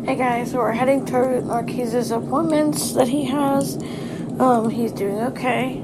hey 0.07 0.17
guys, 0.17 0.51
so 0.51 0.57
we're 0.59 0.73
heading 0.73 1.05
to 1.07 1.43
Marquise's 1.43 2.11
appointments 2.11 2.93
that 2.95 3.07
he 3.07 3.25
has. 3.27 3.77
Um, 4.41 4.71
he's 4.71 4.93
doing 4.93 5.19
okay. 5.25 5.83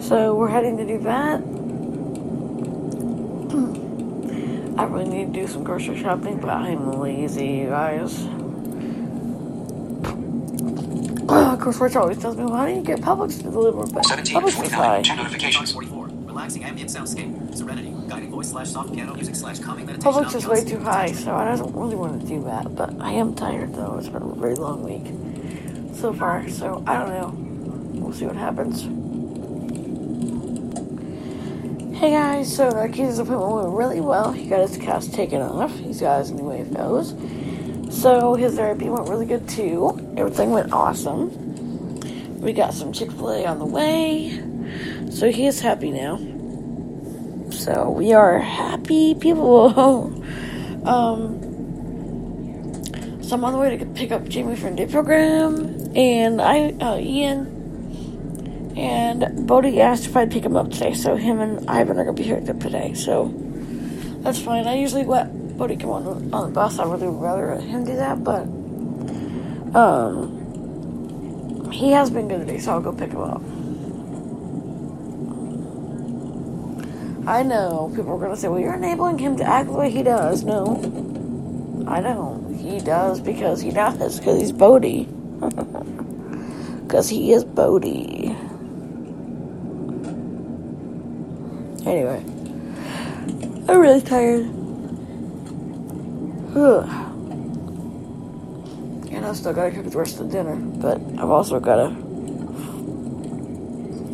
So 0.00 0.36
we're 0.36 0.48
heading 0.48 0.76
to 0.76 0.86
do 0.86 0.98
that. 1.00 1.40
I 4.78 4.84
really 4.84 5.08
need 5.08 5.34
to 5.34 5.40
do 5.40 5.48
some 5.48 5.64
grocery 5.64 5.98
shopping, 6.00 6.38
but 6.38 6.50
I'm 6.50 6.92
lazy, 7.00 7.46
you 7.46 7.70
guys. 7.70 8.24
of 11.28 11.60
course, 11.60 11.80
Rich 11.80 11.96
always 11.96 12.18
tells 12.18 12.36
me, 12.36 12.44
well, 12.44 12.54
how 12.54 12.66
do 12.66 12.72
you 12.72 12.82
get 12.82 13.00
Publix 13.00 13.38
to 13.38 13.42
deliver? 13.50 13.84
But 13.86 14.04
Publix 14.04 14.62
is 14.64 14.70
high. 14.70 15.02
notifications. 15.16 15.72
44. 15.72 16.07
Relaxing 16.38 16.62
ambient 16.62 16.88
soundscape. 16.88 17.56
Serenity. 17.56 17.92
Guiding 18.06 18.30
voice 18.30 18.50
slash 18.50 18.70
soft 18.70 18.94
piano 18.94 19.12
music 19.12 19.34
slash 19.34 19.58
calming 19.58 19.86
meditation. 19.86 20.12
Publix 20.12 20.36
is 20.36 20.46
way 20.46 20.64
too 20.64 20.78
high, 20.78 21.10
so 21.10 21.34
I 21.34 21.56
don't 21.56 21.74
really 21.74 21.96
want 21.96 22.20
to 22.20 22.28
do 22.28 22.44
that. 22.44 22.76
But 22.76 22.94
I 23.00 23.10
am 23.10 23.34
tired, 23.34 23.74
though. 23.74 23.98
It's 23.98 24.08
been 24.08 24.22
a 24.22 24.34
very 24.36 24.54
long 24.54 24.84
week 24.84 25.02
so 25.96 26.12
far, 26.12 26.48
so 26.48 26.84
I 26.86 26.96
don't 26.96 27.08
know. 27.08 28.00
We'll 28.00 28.12
see 28.12 28.24
what 28.24 28.36
happens. 28.36 28.82
Hey 31.98 32.12
guys, 32.12 32.54
so 32.54 32.70
Narcissus' 32.70 33.18
appointment 33.18 33.54
went 33.54 33.76
really 33.76 34.00
well. 34.00 34.30
He 34.30 34.48
got 34.48 34.60
his 34.60 34.76
cast 34.76 35.12
taken 35.12 35.42
off. 35.42 35.76
He's 35.76 36.00
got 36.00 36.20
his 36.20 36.30
new 36.30 36.44
AFOs. 36.44 37.92
So 37.92 38.34
his 38.34 38.54
therapy 38.54 38.88
went 38.88 39.08
really 39.08 39.26
good 39.26 39.48
too. 39.48 40.14
Everything 40.16 40.52
went 40.52 40.72
awesome. 40.72 41.32
We 42.40 42.52
got 42.52 42.74
some 42.74 42.92
Chick 42.92 43.10
fil 43.10 43.32
A 43.32 43.44
on 43.44 43.58
the 43.58 43.64
way. 43.64 44.40
So 45.10 45.30
he 45.30 45.46
is 45.46 45.60
happy 45.60 45.90
now. 45.90 46.18
So 47.50 47.90
we 47.90 48.12
are 48.12 48.38
happy 48.38 49.14
people. 49.14 49.68
um, 50.86 51.38
so 53.22 53.34
I'm 53.34 53.44
on 53.44 53.52
the 53.52 53.58
way 53.58 53.76
to 53.76 53.84
pick 53.86 54.12
up 54.12 54.28
Jamie 54.28 54.56
from 54.56 54.76
day 54.76 54.86
program, 54.86 55.92
and 55.94 56.40
I, 56.40 56.70
uh, 56.80 56.98
Ian, 56.98 58.74
and 58.76 59.46
Bodie 59.46 59.80
asked 59.80 60.06
if 60.06 60.16
I'd 60.16 60.30
pick 60.30 60.44
him 60.44 60.56
up 60.56 60.70
today. 60.70 60.94
So 60.94 61.16
him 61.16 61.40
and 61.40 61.68
Ivan 61.68 61.98
are 61.98 62.04
gonna 62.04 62.14
be 62.14 62.22
here 62.22 62.40
today. 62.40 62.94
So 62.94 63.34
that's 64.20 64.40
fine. 64.40 64.66
I 64.66 64.76
usually 64.76 65.04
let 65.04 65.58
Bodie 65.58 65.76
come 65.76 65.90
on 65.90 66.32
on 66.32 66.48
the 66.48 66.54
bus. 66.54 66.78
I 66.78 66.86
would 66.86 67.00
really 67.00 67.16
rather 67.16 67.56
him 67.56 67.84
do 67.84 67.96
that, 67.96 68.22
but 68.22 68.42
um, 69.76 71.70
he 71.72 71.90
has 71.90 72.08
been 72.10 72.28
good 72.28 72.46
today, 72.46 72.58
so 72.58 72.72
I'll 72.72 72.80
go 72.80 72.92
pick 72.92 73.10
him 73.10 73.20
up. 73.20 73.42
I 77.28 77.42
know 77.42 77.92
people 77.94 78.14
are 78.14 78.18
going 78.18 78.30
to 78.30 78.40
say, 78.40 78.48
well, 78.48 78.58
you're 78.58 78.72
enabling 78.72 79.18
him 79.18 79.36
to 79.36 79.44
act 79.44 79.66
the 79.66 79.74
way 79.74 79.90
he 79.90 80.02
does. 80.02 80.44
No, 80.44 80.76
I 81.86 82.00
don't. 82.00 82.54
He 82.54 82.80
does 82.80 83.20
because 83.20 83.60
he 83.60 83.70
does, 83.70 84.18
because 84.18 84.40
he's 84.40 84.50
Bodie. 84.50 85.04
Because 86.84 87.06
he 87.10 87.34
is 87.34 87.44
Bodie. 87.44 88.34
Anyway, 91.84 92.24
I'm 93.68 93.78
really 93.78 94.00
tired. 94.00 94.48
Ugh. 96.56 96.88
And 99.10 99.26
I 99.26 99.32
still 99.32 99.52
gotta 99.52 99.72
cook 99.72 99.90
the 99.90 99.98
rest 99.98 100.20
of 100.20 100.30
the 100.30 100.32
dinner, 100.32 100.54
but 100.54 100.98
I've 101.18 101.28
also 101.28 101.60
gotta 101.60 101.90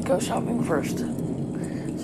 go 0.03 0.19
shopping 0.19 0.65
first. 0.65 1.05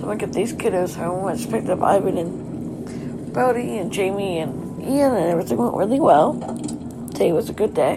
So 0.00 0.10
I 0.10 0.16
get 0.16 0.32
these 0.32 0.54
kiddos 0.54 0.96
home. 0.96 1.26
I 1.26 1.36
just 1.36 1.50
picked 1.50 1.68
up 1.68 1.82
Ivan 1.82 2.16
and 2.16 3.32
Brody 3.34 3.76
and 3.76 3.92
Jamie 3.92 4.38
and 4.38 4.82
Ian, 4.82 5.14
and 5.14 5.26
everything 5.26 5.58
went 5.58 5.74
really 5.74 6.00
well. 6.00 6.40
Today 7.12 7.32
was 7.32 7.50
a 7.50 7.52
good 7.52 7.74
day. 7.74 7.96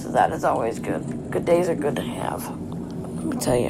So 0.00 0.10
that 0.10 0.32
is 0.32 0.42
always 0.42 0.80
good. 0.80 1.30
Good 1.30 1.44
days 1.44 1.68
are 1.68 1.76
good 1.76 1.94
to 1.94 2.02
have. 2.02 2.44
Let 2.48 3.24
me 3.24 3.36
tell 3.36 3.56
you. 3.56 3.68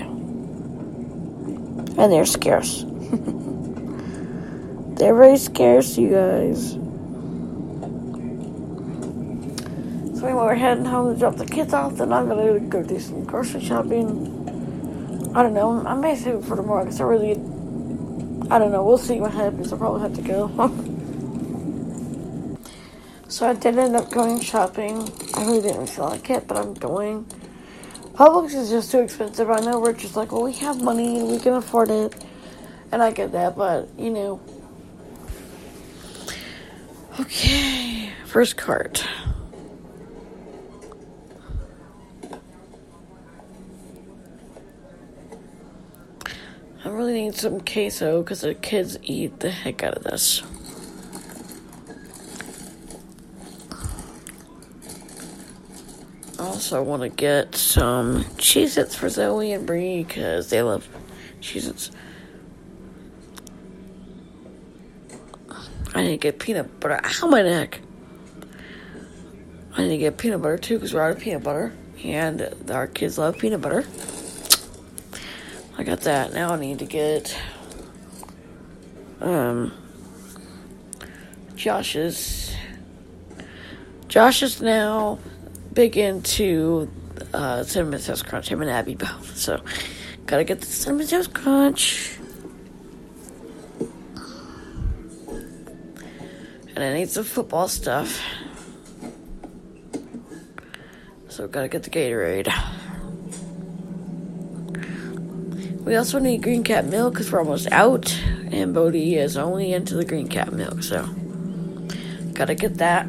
And 1.98 2.10
they're 2.10 2.24
scarce. 2.24 2.82
they're 4.96 5.14
very 5.14 5.36
scarce, 5.36 5.98
you 5.98 6.08
guys. 6.12 6.70
So 10.18 10.26
anyway, 10.26 10.44
we're 10.44 10.54
heading 10.54 10.86
home 10.86 11.12
to 11.12 11.18
drop 11.20 11.36
the 11.36 11.44
kids 11.44 11.74
off. 11.74 11.96
Then 11.96 12.10
I'm 12.10 12.26
gonna 12.26 12.58
go 12.58 12.82
do 12.82 12.98
some 12.98 13.24
grocery 13.24 13.62
shopping. 13.62 14.41
I 15.34 15.42
don't 15.42 15.54
know. 15.54 15.82
I 15.86 15.94
may 15.94 16.14
save 16.14 16.34
it 16.34 16.44
for 16.44 16.56
tomorrow 16.56 16.84
because 16.84 17.00
I 17.00 17.04
really, 17.04 17.30
I 18.50 18.58
don't 18.58 18.70
know. 18.70 18.84
We'll 18.84 18.98
see 18.98 19.18
what 19.18 19.32
happens. 19.32 19.72
I'll 19.72 19.78
probably 19.78 20.02
have 20.02 20.14
to 20.16 20.22
go. 20.22 20.48
so 23.28 23.48
I 23.48 23.54
did 23.54 23.78
end 23.78 23.96
up 23.96 24.10
going 24.10 24.40
shopping. 24.40 25.10
I 25.34 25.46
really 25.46 25.62
didn't 25.62 25.86
feel 25.86 26.04
like 26.04 26.28
it, 26.28 26.46
but 26.46 26.58
I'm 26.58 26.74
going. 26.74 27.24
Publix 28.12 28.52
is 28.54 28.68
just 28.68 28.92
too 28.92 29.00
expensive. 29.00 29.48
I 29.48 29.60
know 29.60 29.80
we're 29.80 29.94
just 29.94 30.16
like, 30.16 30.32
well, 30.32 30.42
we 30.42 30.52
have 30.52 30.82
money 30.82 31.18
and 31.20 31.28
we 31.28 31.38
can 31.38 31.54
afford 31.54 31.88
it, 31.88 32.14
and 32.92 33.02
I 33.02 33.10
get 33.10 33.32
that, 33.32 33.56
but 33.56 33.88
you 33.98 34.10
know. 34.10 34.38
Okay, 37.18 38.12
first 38.26 38.58
cart. 38.58 39.06
I 46.84 46.88
really 47.02 47.24
need 47.24 47.34
some 47.34 47.60
queso 47.60 48.22
because 48.22 48.42
the 48.42 48.54
kids 48.54 48.96
eat 49.02 49.40
the 49.40 49.50
heck 49.50 49.82
out 49.82 49.96
of 49.96 50.04
this. 50.04 50.42
I 56.38 56.44
also 56.44 56.82
want 56.82 57.02
to 57.02 57.08
get 57.08 57.56
some 57.56 58.22
Cheez 58.36 58.78
Its 58.78 58.94
for 58.94 59.08
Zoe 59.08 59.50
and 59.50 59.66
Bree 59.66 60.04
because 60.04 60.50
they 60.50 60.62
love 60.62 60.88
Cheez 61.40 61.68
Its. 61.68 61.90
I 65.94 66.02
need 66.02 66.10
to 66.10 66.16
get 66.18 66.38
peanut 66.38 66.78
butter. 66.78 67.00
Ow, 67.02 67.26
my 67.26 67.42
neck. 67.42 67.80
I 69.76 69.82
need 69.82 69.88
to 69.88 69.98
get 69.98 70.18
peanut 70.18 70.40
butter 70.40 70.58
too 70.58 70.76
because 70.76 70.94
we're 70.94 71.02
out 71.02 71.16
of 71.16 71.18
peanut 71.18 71.42
butter. 71.42 71.72
And 72.04 72.70
our 72.70 72.86
kids 72.86 73.18
love 73.18 73.38
peanut 73.38 73.60
butter. 73.60 73.84
I 75.78 75.84
got 75.84 76.00
that. 76.02 76.32
Now 76.32 76.52
I 76.52 76.60
need 76.60 76.78
to 76.80 76.86
get 76.86 77.36
um 79.20 79.72
Josh's 81.54 82.54
Josh 84.08 84.42
is 84.42 84.60
now 84.60 85.18
big 85.72 85.96
into 85.96 86.90
uh, 87.32 87.62
cinnamon 87.62 88.00
toast 88.00 88.26
crunch. 88.26 88.48
Him 88.48 88.60
and 88.60 88.70
Abby 88.70 88.94
both. 88.94 89.36
So 89.42 89.62
gotta 90.26 90.44
get 90.44 90.60
the 90.60 90.66
cinnamon 90.66 91.06
toast 91.06 91.32
crunch. 91.32 92.18
And 96.74 96.84
I 96.84 96.92
need 96.94 97.10
some 97.10 97.24
football 97.24 97.68
stuff. 97.68 98.22
So 101.28 101.48
gotta 101.48 101.68
get 101.68 101.82
the 101.82 101.90
Gatorade. 101.90 102.52
We 105.84 105.96
also 105.96 106.18
need 106.20 106.42
green 106.42 106.62
cat 106.62 106.86
milk 106.86 107.14
because 107.14 107.32
we're 107.32 107.40
almost 107.40 107.70
out, 107.72 108.16
and 108.52 108.72
Bodie 108.72 109.16
is 109.16 109.36
only 109.36 109.72
into 109.72 109.94
the 109.94 110.04
green 110.04 110.28
cat 110.28 110.52
milk, 110.52 110.82
so 110.82 111.04
gotta 112.34 112.54
get 112.54 112.78
that. 112.78 113.08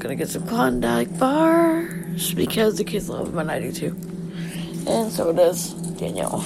Gonna 0.00 0.16
get 0.16 0.28
some 0.28 0.46
Klondike 0.46 1.16
bars 1.18 2.34
because 2.34 2.76
the 2.76 2.84
kids 2.84 3.08
love 3.08 3.28
them 3.28 3.38
and 3.38 3.50
I 3.50 3.60
do 3.60 3.70
too, 3.72 3.96
and 4.86 5.10
so 5.10 5.32
does 5.32 5.72
Danielle. 5.94 6.44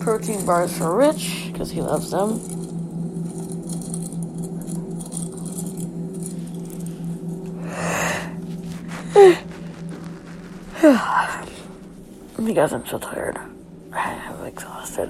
Protein 0.00 0.46
bars 0.46 0.78
for 0.78 0.96
Rich 0.96 1.50
because 1.52 1.70
he 1.70 1.82
loves 1.82 2.12
them. 2.12 2.63
Because 12.54 12.72
I'm 12.72 12.86
so 12.86 12.98
tired. 13.00 13.36
I'm 13.92 14.46
exhausted. 14.46 15.08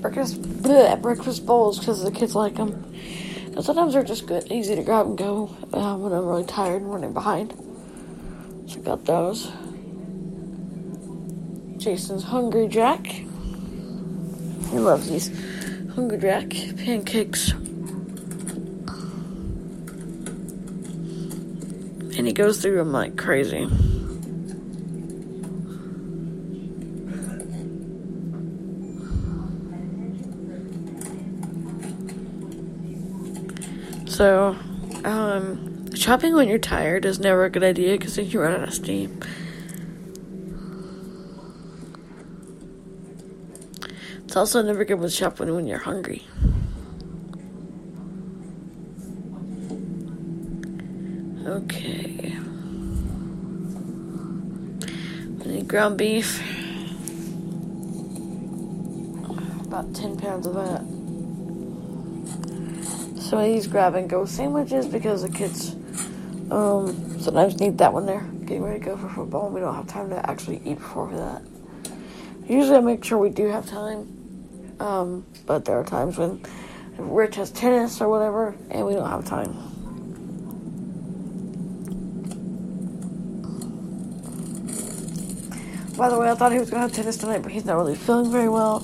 Breakfast, 0.00 0.42
bleh, 0.42 1.00
breakfast 1.00 1.46
bowls 1.46 1.78
because 1.78 2.02
the 2.02 2.10
kids 2.10 2.34
like 2.34 2.56
them. 2.56 2.84
And 3.44 3.64
sometimes 3.64 3.92
they're 3.92 4.02
just 4.02 4.26
good, 4.26 4.50
easy 4.50 4.74
to 4.74 4.82
grab 4.82 5.06
and 5.06 5.16
go 5.16 5.54
uh, 5.72 5.94
when 5.94 6.12
I'm 6.12 6.26
really 6.26 6.42
tired 6.42 6.82
and 6.82 6.92
running 6.92 7.12
behind. 7.12 7.52
So 8.66 8.80
I 8.80 8.82
got 8.82 9.04
those. 9.04 9.52
Jason's 11.76 12.24
Hungry 12.24 12.66
Jack. 12.66 13.06
He 13.06 14.80
loves 14.80 15.08
these 15.08 15.53
Hungry 15.94 16.18
Jack 16.18 16.50
pancakes. 16.76 17.52
And 22.16 22.26
he 22.26 22.32
goes 22.32 22.60
through 22.60 22.76
them 22.76 22.92
like 22.92 23.16
crazy. 23.16 23.68
So, 34.06 34.56
um, 35.04 35.94
shopping 35.94 36.34
when 36.34 36.48
you're 36.48 36.58
tired 36.58 37.04
is 37.04 37.18
never 37.18 37.44
a 37.44 37.50
good 37.50 37.64
idea 37.64 37.98
because 37.98 38.16
then 38.16 38.26
you 38.26 38.40
run 38.40 38.52
out 38.52 38.68
of 38.68 38.74
steam. 38.74 39.20
It's 44.34 44.36
also 44.36 44.62
never 44.62 44.84
good 44.84 45.00
to 45.00 45.08
shop 45.08 45.38
when, 45.38 45.64
you're 45.64 45.78
hungry. 45.78 46.26
Okay. 51.46 52.36
I 55.40 55.46
need 55.46 55.68
ground 55.68 55.98
beef. 55.98 56.42
About 59.66 59.94
10 59.94 60.16
pounds 60.16 60.48
of 60.48 60.54
that. 60.54 60.80
Of 63.32 63.40
these 63.44 63.68
grab 63.68 63.94
and 63.94 64.10
go 64.10 64.24
sandwiches 64.24 64.86
because 64.88 65.22
the 65.22 65.28
kids 65.28 65.76
um, 66.50 67.20
sometimes 67.20 67.60
need 67.60 67.78
that 67.78 67.92
when 67.92 68.04
they're 68.04 68.28
getting 68.40 68.64
ready 68.64 68.80
to 68.80 68.84
go 68.84 68.96
for 68.96 69.08
football. 69.10 69.48
We 69.50 69.60
don't 69.60 69.76
have 69.76 69.86
time 69.86 70.10
to 70.10 70.28
actually 70.28 70.60
eat 70.64 70.78
before 70.78 71.12
that. 71.12 71.42
Usually 72.48 72.78
I 72.78 72.80
make 72.80 73.04
sure 73.04 73.16
we 73.16 73.30
do 73.30 73.46
have 73.46 73.68
time. 73.70 74.23
Um, 74.80 75.26
but 75.46 75.64
there 75.64 75.78
are 75.78 75.84
times 75.84 76.18
when 76.18 76.44
Rich 76.98 77.36
has 77.36 77.50
tennis 77.50 78.00
or 78.00 78.08
whatever 78.08 78.56
and 78.70 78.86
we 78.86 78.94
don't 78.94 79.08
have 79.08 79.24
time. 79.24 79.52
By 85.96 86.08
the 86.08 86.18
way, 86.18 86.28
I 86.28 86.34
thought 86.34 86.50
he 86.50 86.58
was 86.58 86.70
going 86.70 86.80
to 86.80 86.88
have 86.88 86.92
tennis 86.92 87.16
tonight, 87.16 87.42
but 87.42 87.52
he's 87.52 87.64
not 87.64 87.76
really 87.76 87.94
feeling 87.94 88.30
very 88.32 88.48
well. 88.48 88.80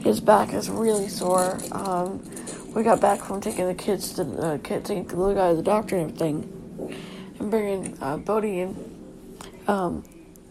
His 0.00 0.20
back 0.20 0.54
is 0.54 0.70
really 0.70 1.08
sore. 1.08 1.58
Um, 1.72 2.22
we 2.72 2.84
got 2.84 3.00
back 3.00 3.20
from 3.20 3.40
taking 3.40 3.66
the 3.66 3.74
kids 3.74 4.12
to 4.14 4.22
the 4.24 4.42
uh, 4.42 4.58
taking 4.58 5.06
the 5.06 5.16
little 5.16 5.34
guy 5.34 5.50
to 5.50 5.56
the 5.56 5.62
doctor 5.62 5.96
and 5.96 6.12
everything, 6.12 6.94
and 7.40 7.50
bringing 7.50 7.98
uh, 8.00 8.16
Bodie 8.18 8.60
and 8.60 8.76
um, 9.66 10.04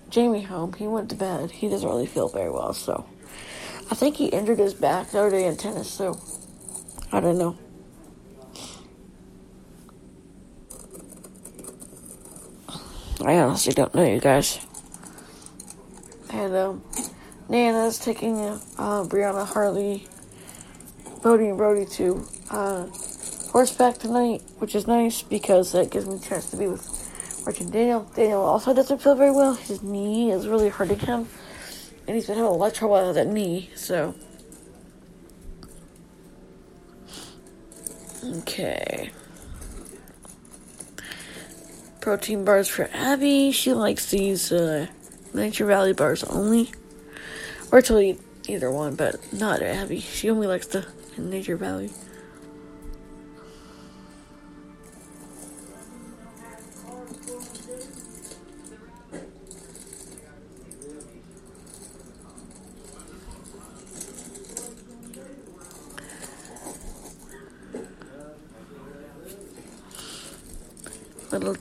Jamie 0.10 0.42
home. 0.42 0.74
He 0.74 0.86
went 0.86 1.10
to 1.12 1.16
bed. 1.16 1.52
He 1.52 1.70
doesn't 1.70 1.88
really 1.88 2.08
feel 2.08 2.28
very 2.28 2.50
well, 2.52 2.74
so 2.74 3.06
I 3.92 3.96
think 3.96 4.16
he 4.16 4.28
injured 4.28 4.60
his 4.60 4.74
back 4.74 5.12
the 5.12 5.20
other 5.20 5.32
day 5.32 5.46
in 5.46 5.58
tennis. 5.58 5.90
So 5.90 6.20
I 7.12 7.20
don't 7.20 7.38
know. 7.38 7.58
I 13.26 13.38
honestly 13.38 13.74
don't 13.74 13.94
know, 13.96 14.06
you 14.06 14.20
guys. 14.20 14.60
And 16.32 16.54
um, 16.54 16.84
Nana's 17.50 17.98
taking 17.98 18.40
uh, 18.40 18.60
Brianna 18.78 19.48
Harley, 19.48 20.06
Bodie 21.24 21.48
and 21.48 21.58
Brody 21.58 21.86
to 21.86 22.28
uh, 22.52 22.88
horseback 23.52 23.98
tonight, 23.98 24.42
which 24.60 24.76
is 24.76 24.86
nice 24.86 25.22
because 25.22 25.72
that 25.72 25.90
gives 25.90 26.06
me 26.06 26.16
a 26.16 26.20
chance 26.20 26.50
to 26.52 26.58
be 26.58 26.68
with 26.68 27.44
Rich 27.48 27.62
and 27.62 27.72
Daniel. 27.72 28.12
Daniel 28.16 28.42
also 28.42 28.74
doesn't 28.74 29.02
feel 29.02 29.16
very 29.16 29.32
well. 29.32 29.54
His 29.54 29.82
knee 29.82 30.32
is 30.32 30.48
really 30.48 30.70
hurting 30.70 31.00
him, 31.00 31.28
and 32.08 32.16
he's 32.16 32.28
been 32.28 32.38
having 32.38 32.52
a 32.52 32.54
lot 32.54 32.68
of 32.68 32.74
trouble 32.74 33.08
with 33.08 33.16
that 33.16 33.28
knee. 33.28 33.70
So, 33.76 34.16
okay. 38.24 39.12
Protein 42.02 42.46
bars 42.46 42.68
for 42.68 42.90
Abby. 42.94 43.52
She 43.52 43.74
likes 43.74 44.12
these 44.12 44.52
uh, 44.52 44.88
Nature 45.34 45.66
Valley 45.66 45.94
bars 45.94 46.24
only. 46.26 46.72
Or 47.72 47.82
to 47.82 48.00
eat 48.00 48.22
either 48.48 48.72
one, 48.72 48.96
but 48.96 49.34
not 49.34 49.62
Abby. 49.62 50.00
She 50.00 50.30
only 50.30 50.46
likes 50.46 50.68
the 50.68 50.86
Nature 51.18 51.58
Valley. 51.58 51.92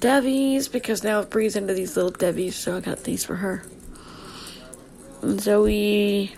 Debbie's 0.05 0.69
because 0.69 1.03
now 1.03 1.23
Bree's 1.23 1.57
into 1.57 1.73
these 1.73 1.97
little 1.97 2.11
Debbie's, 2.11 2.57
so 2.57 2.77
I 2.77 2.81
got 2.81 3.05
these 3.05 3.25
for 3.25 3.37
her. 3.37 3.65
And 5.23 5.41
Zoe, 5.41 6.37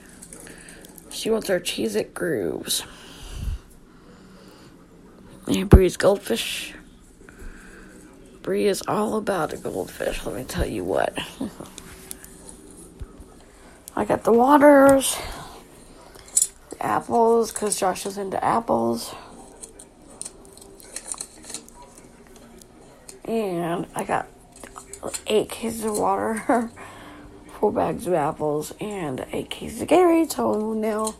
she 1.11 1.31
wants 1.31 1.51
our 1.51 1.59
Cheez 1.59 1.97
It 1.97 2.15
grooves. 2.15 2.85
And 5.49 5.69
Bree's 5.69 5.97
goldfish. 5.97 6.75
Bree 8.43 8.69
is 8.69 8.85
all 8.87 9.17
about 9.17 9.53
a 9.53 9.57
goldfish, 9.57 10.25
let 10.25 10.37
me 10.37 10.45
tell 10.45 10.65
you 10.65 10.85
what. 10.85 11.19
I 13.97 14.05
got 14.05 14.23
the 14.23 14.33
waters, 14.33 15.17
the 16.71 16.87
apples, 16.87 17.51
because 17.51 17.81
Josh 17.81 18.07
is 18.07 18.17
into 18.17 18.45
apples. 18.45 19.13
And 23.27 23.87
I 23.95 24.05
got 24.05 24.29
eight 25.27 25.51
cases 25.51 25.85
of 25.85 25.99
water, 25.99 26.71
four 27.59 27.73
bags 27.73 28.07
of 28.07 28.15
apples, 28.15 28.73
and 28.81 29.27
eight 29.33 29.51
cases 29.51 29.83
of 29.83 29.89
Gatorade. 29.89 30.33
So 30.33 30.73
now 30.73 31.15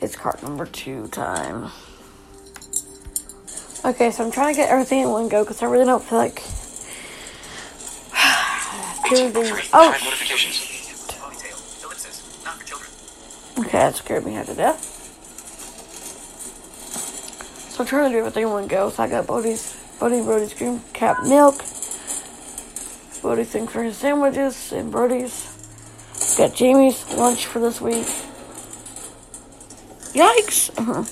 it's 0.00 0.16
cart 0.16 0.42
number 0.42 0.66
two 0.66 1.06
time. 1.08 1.70
Okay, 3.84 4.10
so 4.10 4.24
I'm 4.24 4.30
trying 4.30 4.54
to 4.54 4.60
get 4.60 4.70
everything 4.70 5.00
in 5.00 5.10
one 5.10 5.28
go 5.28 5.44
because 5.44 5.62
I 5.62 5.66
really 5.66 5.84
don't 5.84 6.02
feel 6.02 6.16
like 6.18 6.36
doing 9.10 9.30
things. 9.32 9.70
Oh, 9.74 9.92
Five 9.92 10.02
notifications. 10.02 10.56
Ponytail. 11.12 11.84
Ellipsis. 11.84 12.42
Not 12.46 12.54
for 12.54 12.64
children. 12.64 12.88
Okay, 13.58 13.78
that 13.78 13.94
scared 13.96 14.24
me 14.24 14.32
half 14.32 14.46
to 14.46 14.54
death. 14.54 14.82
So 17.70 17.82
I'm 17.82 17.86
trying 17.86 18.10
to 18.10 18.16
do 18.16 18.20
everything 18.20 18.44
in 18.44 18.50
one 18.50 18.66
go. 18.68 18.88
So 18.88 19.02
I 19.02 19.08
got 19.08 19.26
Bodie's, 19.26 19.76
Bodie 20.04 20.16
and 20.18 20.26
Brody's 20.26 20.52
cream 20.52 20.82
cap 20.92 21.22
milk. 21.22 21.64
Bodie 23.22 23.44
thing 23.44 23.66
for 23.66 23.82
his 23.82 23.96
sandwiches 23.96 24.70
and 24.70 24.92
Brody's. 24.92 25.48
Got 26.36 26.54
Jamie's 26.54 27.10
lunch 27.14 27.46
for 27.46 27.58
this 27.58 27.80
week. 27.80 28.04
Yikes! 30.12 30.68
Uh-huh. 30.76 31.04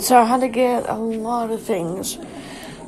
So 0.00 0.16
I 0.16 0.24
had 0.24 0.40
to 0.40 0.48
get 0.48 0.88
a 0.88 0.96
lot 0.96 1.50
of 1.50 1.62
things. 1.62 2.16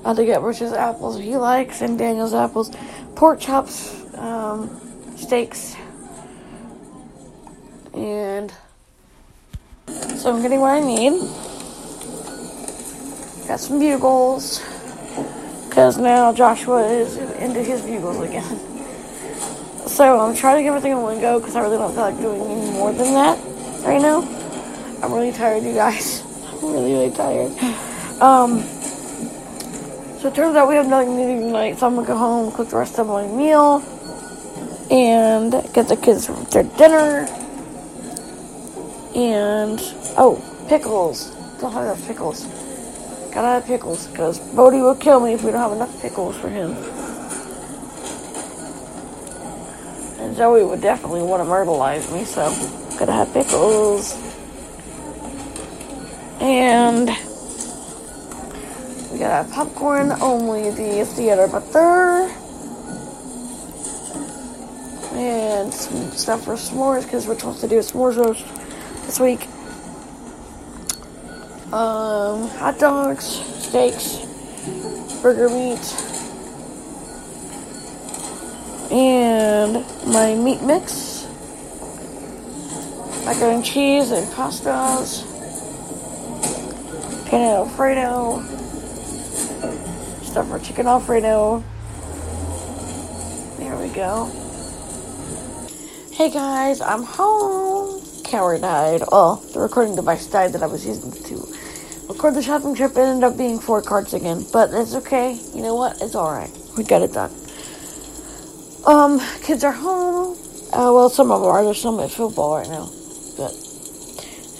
I 0.02 0.08
had 0.08 0.16
to 0.16 0.24
get 0.24 0.40
Rich's 0.40 0.72
apples 0.72 1.18
he 1.18 1.36
likes 1.36 1.82
and 1.82 1.98
Daniel's 1.98 2.32
apples, 2.32 2.74
pork 3.14 3.40
chops, 3.40 3.94
um, 4.14 4.70
steaks, 5.18 5.76
and 7.92 8.50
so 9.86 10.34
I'm 10.34 10.40
getting 10.40 10.60
what 10.60 10.70
I 10.70 10.80
need. 10.80 11.43
Got 13.46 13.60
some 13.60 13.78
bugles 13.78 14.60
because 15.68 15.98
now 15.98 16.32
Joshua 16.32 16.82
is 16.86 17.16
into 17.16 17.62
his 17.62 17.82
bugles 17.82 18.20
again. 18.20 18.58
So 19.86 20.18
I'm 20.18 20.34
trying 20.34 20.56
to 20.56 20.62
get 20.62 20.68
everything 20.68 20.92
in 20.92 21.02
one 21.02 21.20
go 21.20 21.38
because 21.38 21.54
I 21.54 21.60
really 21.60 21.76
don't 21.76 21.92
feel 21.92 22.02
like 22.02 22.18
doing 22.20 22.40
any 22.40 22.70
more 22.70 22.92
than 22.92 23.12
that 23.12 23.38
right 23.84 24.00
now. 24.00 24.22
I'm 25.02 25.12
really 25.12 25.30
tired, 25.30 25.62
you 25.62 25.74
guys. 25.74 26.22
I'm 26.48 26.72
really, 26.72 26.92
really 26.92 27.10
tired. 27.10 27.52
Um, 28.22 28.62
so 30.20 30.28
it 30.28 30.34
turns 30.34 30.56
out 30.56 30.66
we 30.66 30.76
have 30.76 30.88
nothing 30.88 31.16
to 31.16 31.22
do 31.24 31.40
tonight, 31.40 31.76
so 31.76 31.86
I'm 31.86 31.96
gonna 31.96 32.06
go 32.06 32.16
home, 32.16 32.50
cook 32.50 32.68
the 32.70 32.78
rest 32.78 32.98
of 32.98 33.08
my 33.08 33.26
meal, 33.26 33.82
and 34.90 35.52
get 35.74 35.88
the 35.88 35.98
kids 36.00 36.28
their 36.48 36.62
dinner. 36.62 37.28
And 39.14 39.78
oh, 40.16 40.42
pickles. 40.68 41.30
Don't 41.60 41.72
have 41.72 41.84
enough 41.84 42.06
pickles. 42.06 42.46
Gotta 43.34 43.48
have 43.48 43.66
pickles, 43.66 44.06
because 44.06 44.38
Bodie 44.54 44.80
will 44.80 44.94
kill 44.94 45.18
me 45.18 45.32
if 45.32 45.42
we 45.42 45.50
don't 45.50 45.60
have 45.60 45.72
enough 45.72 46.00
pickles 46.00 46.36
for 46.36 46.48
him. 46.48 46.70
And 50.20 50.36
Zoe 50.36 50.62
would 50.64 50.80
definitely 50.80 51.22
want 51.22 51.42
to 51.42 51.48
myrtleize 51.48 52.12
me, 52.12 52.24
so 52.24 52.48
gotta 52.96 53.10
have 53.10 53.32
pickles. 53.32 54.14
And 56.40 57.08
we 59.10 59.18
gotta 59.18 59.42
have 59.42 59.50
popcorn, 59.50 60.12
only 60.20 60.70
the 60.70 61.04
theater 61.04 61.48
butter. 61.48 62.30
And 65.16 65.74
some 65.74 66.10
stuff 66.12 66.44
for 66.44 66.54
s'mores, 66.54 67.02
because 67.02 67.26
Rich 67.26 67.42
wants 67.42 67.60
to 67.62 67.68
do 67.68 67.78
a 67.78 67.82
s'mores 67.82 68.16
roast 68.16 68.46
this 69.06 69.18
week. 69.18 69.48
Um, 71.74 72.46
hot 72.50 72.78
dogs, 72.78 73.24
steaks, 73.24 74.20
burger 75.20 75.48
meat, 75.48 75.82
and 78.92 79.84
my 80.06 80.36
meat 80.36 80.62
mix, 80.62 81.26
macaroni 83.24 83.56
and 83.56 83.64
cheese 83.64 84.12
and 84.12 84.24
pastas, 84.34 85.26
pan 87.28 87.56
alfredo, 87.56 88.40
stuff 90.22 90.46
for 90.46 90.60
chicken 90.60 90.86
alfredo. 90.86 91.64
There 93.58 93.76
we 93.78 93.88
go. 93.88 94.26
Hey 96.12 96.30
guys, 96.30 96.80
I'm 96.80 97.02
home. 97.02 98.00
Camera 98.22 98.60
died. 98.60 99.02
Oh, 99.10 99.44
the 99.52 99.58
recording 99.58 99.96
device 99.96 100.26
died 100.28 100.52
that 100.52 100.62
I 100.62 100.66
was 100.66 100.86
using 100.86 101.10
to 101.10 101.63
record 102.08 102.34
the 102.34 102.42
shopping 102.42 102.74
trip. 102.74 102.96
Ended 102.96 103.24
up 103.24 103.36
being 103.36 103.58
four 103.58 103.82
cards 103.82 104.14
again, 104.14 104.44
but 104.52 104.70
it's 104.72 104.94
okay. 104.94 105.38
You 105.54 105.62
know 105.62 105.74
what? 105.74 106.00
It's 106.00 106.14
alright. 106.14 106.50
We 106.76 106.84
got 106.84 107.02
it 107.02 107.12
done. 107.12 107.32
Um, 108.86 109.20
kids 109.42 109.64
are 109.64 109.72
home. 109.72 110.36
Uh, 110.72 110.92
well, 110.92 111.08
some 111.08 111.30
of 111.30 111.40
them 111.40 111.50
are. 111.50 111.64
There's 111.64 111.80
some 111.80 112.00
at 112.00 112.10
football 112.10 112.58
right 112.58 112.68
now. 112.68 112.90
But, 113.36 113.52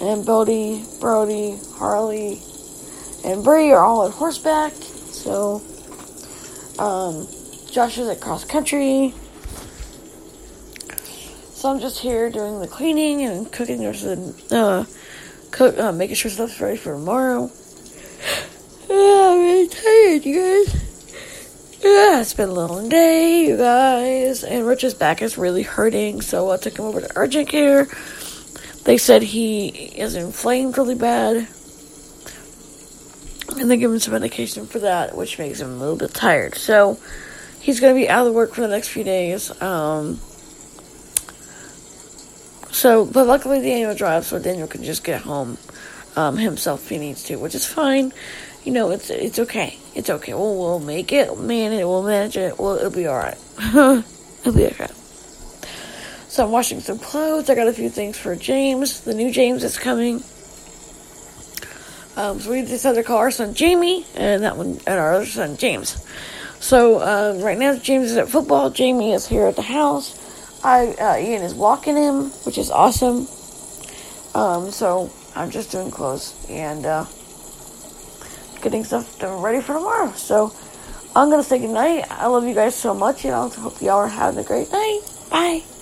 and 0.01 0.25
Bodie, 0.25 0.83
Brody, 0.99 1.59
Harley, 1.75 2.41
and 3.23 3.43
Bree 3.43 3.71
are 3.71 3.83
all 3.83 4.07
at 4.07 4.13
horseback. 4.13 4.73
So, 4.73 5.61
um, 6.79 7.27
Josh 7.71 7.97
is 7.97 8.07
at 8.07 8.21
cross 8.21 8.43
country. 8.45 9.13
So 11.53 11.69
I'm 11.69 11.79
just 11.79 11.99
here 11.99 12.29
doing 12.29 12.59
the 12.59 12.67
cleaning 12.67 13.23
and 13.23 13.51
cooking. 13.51 13.79
There's 13.79 14.05
a, 14.05 14.33
uh, 14.51 14.85
cook, 15.55 15.79
uh, 15.79 15.91
making 15.93 16.15
sure 16.15 16.29
stuff's 16.29 16.59
ready 16.59 16.77
for 16.77 16.93
tomorrow. 16.93 17.49
Yeah, 18.87 19.31
I'm 19.31 19.39
really 19.39 19.67
tired, 19.67 20.25
you 20.25 20.35
guys. 20.39 21.79
Yeah, 21.83 22.21
it's 22.21 22.35
been 22.35 22.49
a 22.49 22.53
long 22.53 22.87
day, 22.87 23.47
you 23.47 23.57
guys. 23.57 24.43
And 24.43 24.65
Rich's 24.67 24.93
back 24.93 25.23
is 25.23 25.39
really 25.39 25.63
hurting, 25.63 26.21
so 26.21 26.51
I 26.51 26.57
took 26.57 26.77
him 26.77 26.85
over 26.85 27.01
to 27.01 27.11
urgent 27.15 27.49
care. 27.49 27.87
They 28.83 28.99
said 28.99 29.23
he 29.23 29.69
is 29.69 30.13
inflamed 30.13 30.77
really 30.77 30.93
bad. 30.93 31.47
And 33.57 33.71
they 33.71 33.77
give 33.77 33.91
him 33.91 33.99
some 33.99 34.13
medication 34.13 34.67
for 34.67 34.79
that, 34.79 35.17
which 35.17 35.39
makes 35.39 35.59
him 35.59 35.71
a 35.71 35.77
little 35.77 35.97
bit 35.97 36.13
tired. 36.13 36.55
So 36.55 36.99
he's 37.59 37.79
going 37.79 37.95
to 37.95 37.99
be 37.99 38.07
out 38.07 38.27
of 38.27 38.35
work 38.35 38.53
for 38.53 38.61
the 38.61 38.67
next 38.67 38.89
few 38.89 39.03
days. 39.03 39.49
Um, 39.63 40.19
so, 42.75 43.05
but 43.05 43.25
luckily 43.25 43.61
Daniel 43.61 43.95
drives, 43.95 44.27
so 44.27 44.37
Daniel 44.37 44.67
can 44.67 44.83
just 44.83 45.05
get 45.05 45.21
home 45.21 45.57
um, 46.17 46.35
himself 46.35 46.83
if 46.83 46.89
he 46.89 46.97
needs 46.97 47.23
to, 47.23 47.37
which 47.37 47.55
is 47.55 47.65
fine. 47.65 48.11
You 48.65 48.73
know, 48.73 48.91
it's 48.91 49.09
it's 49.09 49.39
okay. 49.39 49.79
It's 49.95 50.09
okay. 50.09 50.33
We'll 50.33 50.57
we'll 50.57 50.79
make 50.81 51.13
it, 51.13 51.39
man. 51.39 51.71
It 51.71 51.87
we'll 51.87 52.03
manage 52.03 52.35
it. 52.35 52.59
Well, 52.59 52.75
it'll 52.75 52.91
be 52.91 53.07
all 53.07 53.15
right. 53.15 53.37
it'll 54.41 54.53
be 54.53 54.65
okay. 54.65 54.89
So 56.27 56.43
I'm 56.43 56.51
washing 56.51 56.81
some 56.81 56.99
clothes. 56.99 57.49
I 57.49 57.55
got 57.55 57.69
a 57.69 57.73
few 57.73 57.89
things 57.89 58.17
for 58.17 58.35
James. 58.35 59.01
The 59.01 59.13
new 59.13 59.31
James 59.31 59.63
is 59.63 59.77
coming. 59.77 60.15
Um, 62.17 62.41
so 62.41 62.51
we 62.51 62.61
decided 62.61 62.97
to 62.97 63.03
call 63.03 63.19
our 63.19 63.31
son 63.31 63.53
Jamie, 63.53 64.05
and 64.15 64.43
that 64.43 64.57
one, 64.57 64.81
and 64.85 64.99
our 64.99 65.13
other 65.13 65.25
son 65.25 65.55
James. 65.55 66.05
So 66.59 66.99
uh, 66.99 67.39
right 67.41 67.57
now 67.57 67.77
James 67.77 68.11
is 68.11 68.17
at 68.17 68.27
football. 68.27 68.69
Jamie 68.69 69.13
is 69.13 69.27
here 69.27 69.45
at 69.45 69.55
the 69.55 69.61
house. 69.61 70.24
I 70.65 70.87
uh, 70.95 71.17
Ian 71.17 71.43
is 71.43 71.53
walking 71.53 71.95
him, 71.95 72.31
which 72.43 72.57
is 72.57 72.71
awesome. 72.71 73.27
Um, 74.33 74.71
so 74.71 75.11
I'm 75.35 75.51
just 75.51 75.71
doing 75.71 75.91
clothes 75.91 76.33
and 76.49 76.85
uh, 76.87 77.05
getting 78.63 78.83
stuff 78.83 79.21
ready 79.21 79.61
for 79.61 79.73
tomorrow. 79.73 80.11
So 80.13 80.53
I'm 81.15 81.29
gonna 81.29 81.43
say 81.43 81.59
goodnight. 81.59 82.09
I 82.09 82.25
love 82.25 82.45
you 82.47 82.55
guys 82.55 82.75
so 82.75 82.95
much, 82.95 83.25
and 83.25 83.35
I 83.35 83.47
hope 83.47 83.79
y'all 83.79 83.97
are 83.97 84.07
having 84.07 84.39
a 84.39 84.43
great 84.43 84.71
night. 84.71 85.01
Bye. 85.29 85.74